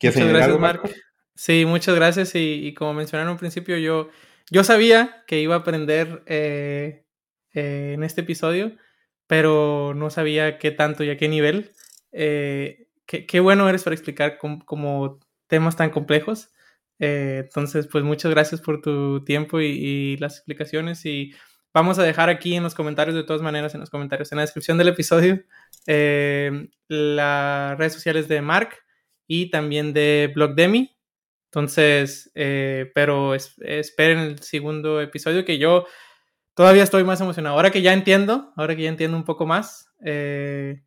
[0.00, 0.90] ¿Quieres muchas gracias, Mark?
[1.36, 4.08] Sí, muchas gracias y, como mencionaron al principio, yo,
[4.50, 7.04] yo sabía que iba a aprender eh,
[7.54, 8.72] eh, en este episodio,
[9.28, 11.70] pero no sabía qué tanto y a qué nivel.
[12.10, 16.50] Eh, qué, bueno eres para explicar como temas tan complejos.
[16.98, 21.34] Eh, entonces, pues muchas gracias por tu tiempo y, las explicaciones y
[21.74, 24.42] vamos a dejar aquí en los comentarios, de todas maneras, en los comentarios, en la
[24.42, 25.42] descripción del episodio,
[25.86, 28.70] eh, las redes sociales de Mark
[29.26, 30.96] y también de Blogdemi.
[31.50, 35.86] Entonces, eh, pero esperen el segundo episodio que yo
[36.54, 37.56] todavía estoy más emocionado.
[37.56, 40.82] Ahora que ya entiendo, ahora que ya entiendo un poco más, eh,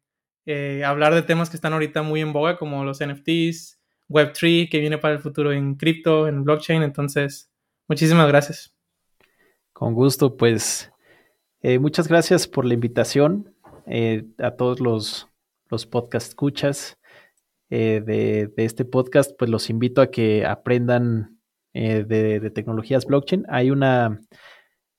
[0.85, 3.79] hablar de temas que están ahorita muy en boga, como los NFTs,
[4.09, 6.83] Web3, que viene para el futuro en cripto, en blockchain.
[6.83, 7.51] Entonces,
[7.87, 8.73] muchísimas gracias.
[9.73, 10.91] Con gusto, pues
[11.61, 13.53] eh, muchas gracias por la invitación
[13.85, 15.27] eh, a todos los,
[15.69, 16.97] los podcast escuchas
[17.69, 19.31] de, este podcast.
[19.37, 21.39] Pues los invito a que aprendan
[21.73, 23.45] de, tecnologías blockchain.
[23.49, 24.19] Hay una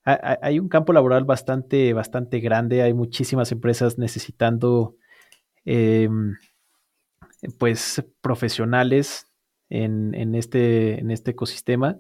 [0.04, 2.82] hay un campo laboral bastante, bastante grande.
[2.82, 4.96] Hay muchísimas empresas necesitando
[5.64, 6.36] Em,
[7.58, 9.26] pues profesionales
[9.68, 11.98] en, este, en este ecosistema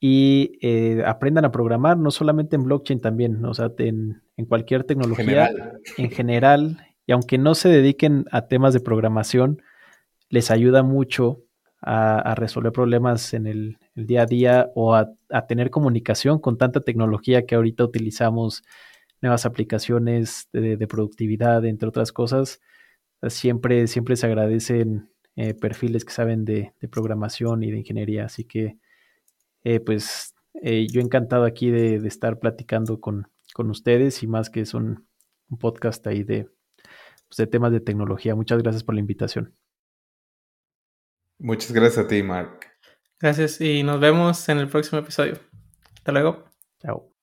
[0.00, 5.50] y eh, aprendan a programar, no solamente en blockchain también, o sea, en, cualquier tecnología
[5.98, 9.62] en general, y aunque no se dediquen a temas de programación,
[10.28, 11.42] les ayuda mucho
[11.80, 15.10] a, resolver problemas en el, día a día o a,
[15.48, 18.62] tener comunicación con tanta tecnología que ahorita utilizamos,
[19.20, 22.60] nuevas aplicaciones de productividad, entre otras cosas
[23.28, 28.24] siempre, siempre se agradecen eh, perfiles que saben de, programación y de ingeniería.
[28.24, 28.78] Así que,
[29.64, 34.74] eh, pues, eh, yo encantado aquí de, estar platicando con, ustedes y más que es
[34.74, 35.06] un,
[35.60, 36.48] podcast ahí de,
[37.28, 38.34] pues, de temas de tecnología.
[38.34, 39.54] Muchas gracias por la invitación.
[41.38, 42.66] Muchas gracias a ti, Mark.
[43.20, 45.34] Gracias y nos vemos en el próximo episodio.
[45.94, 46.44] Hasta luego.
[46.80, 47.13] Chao.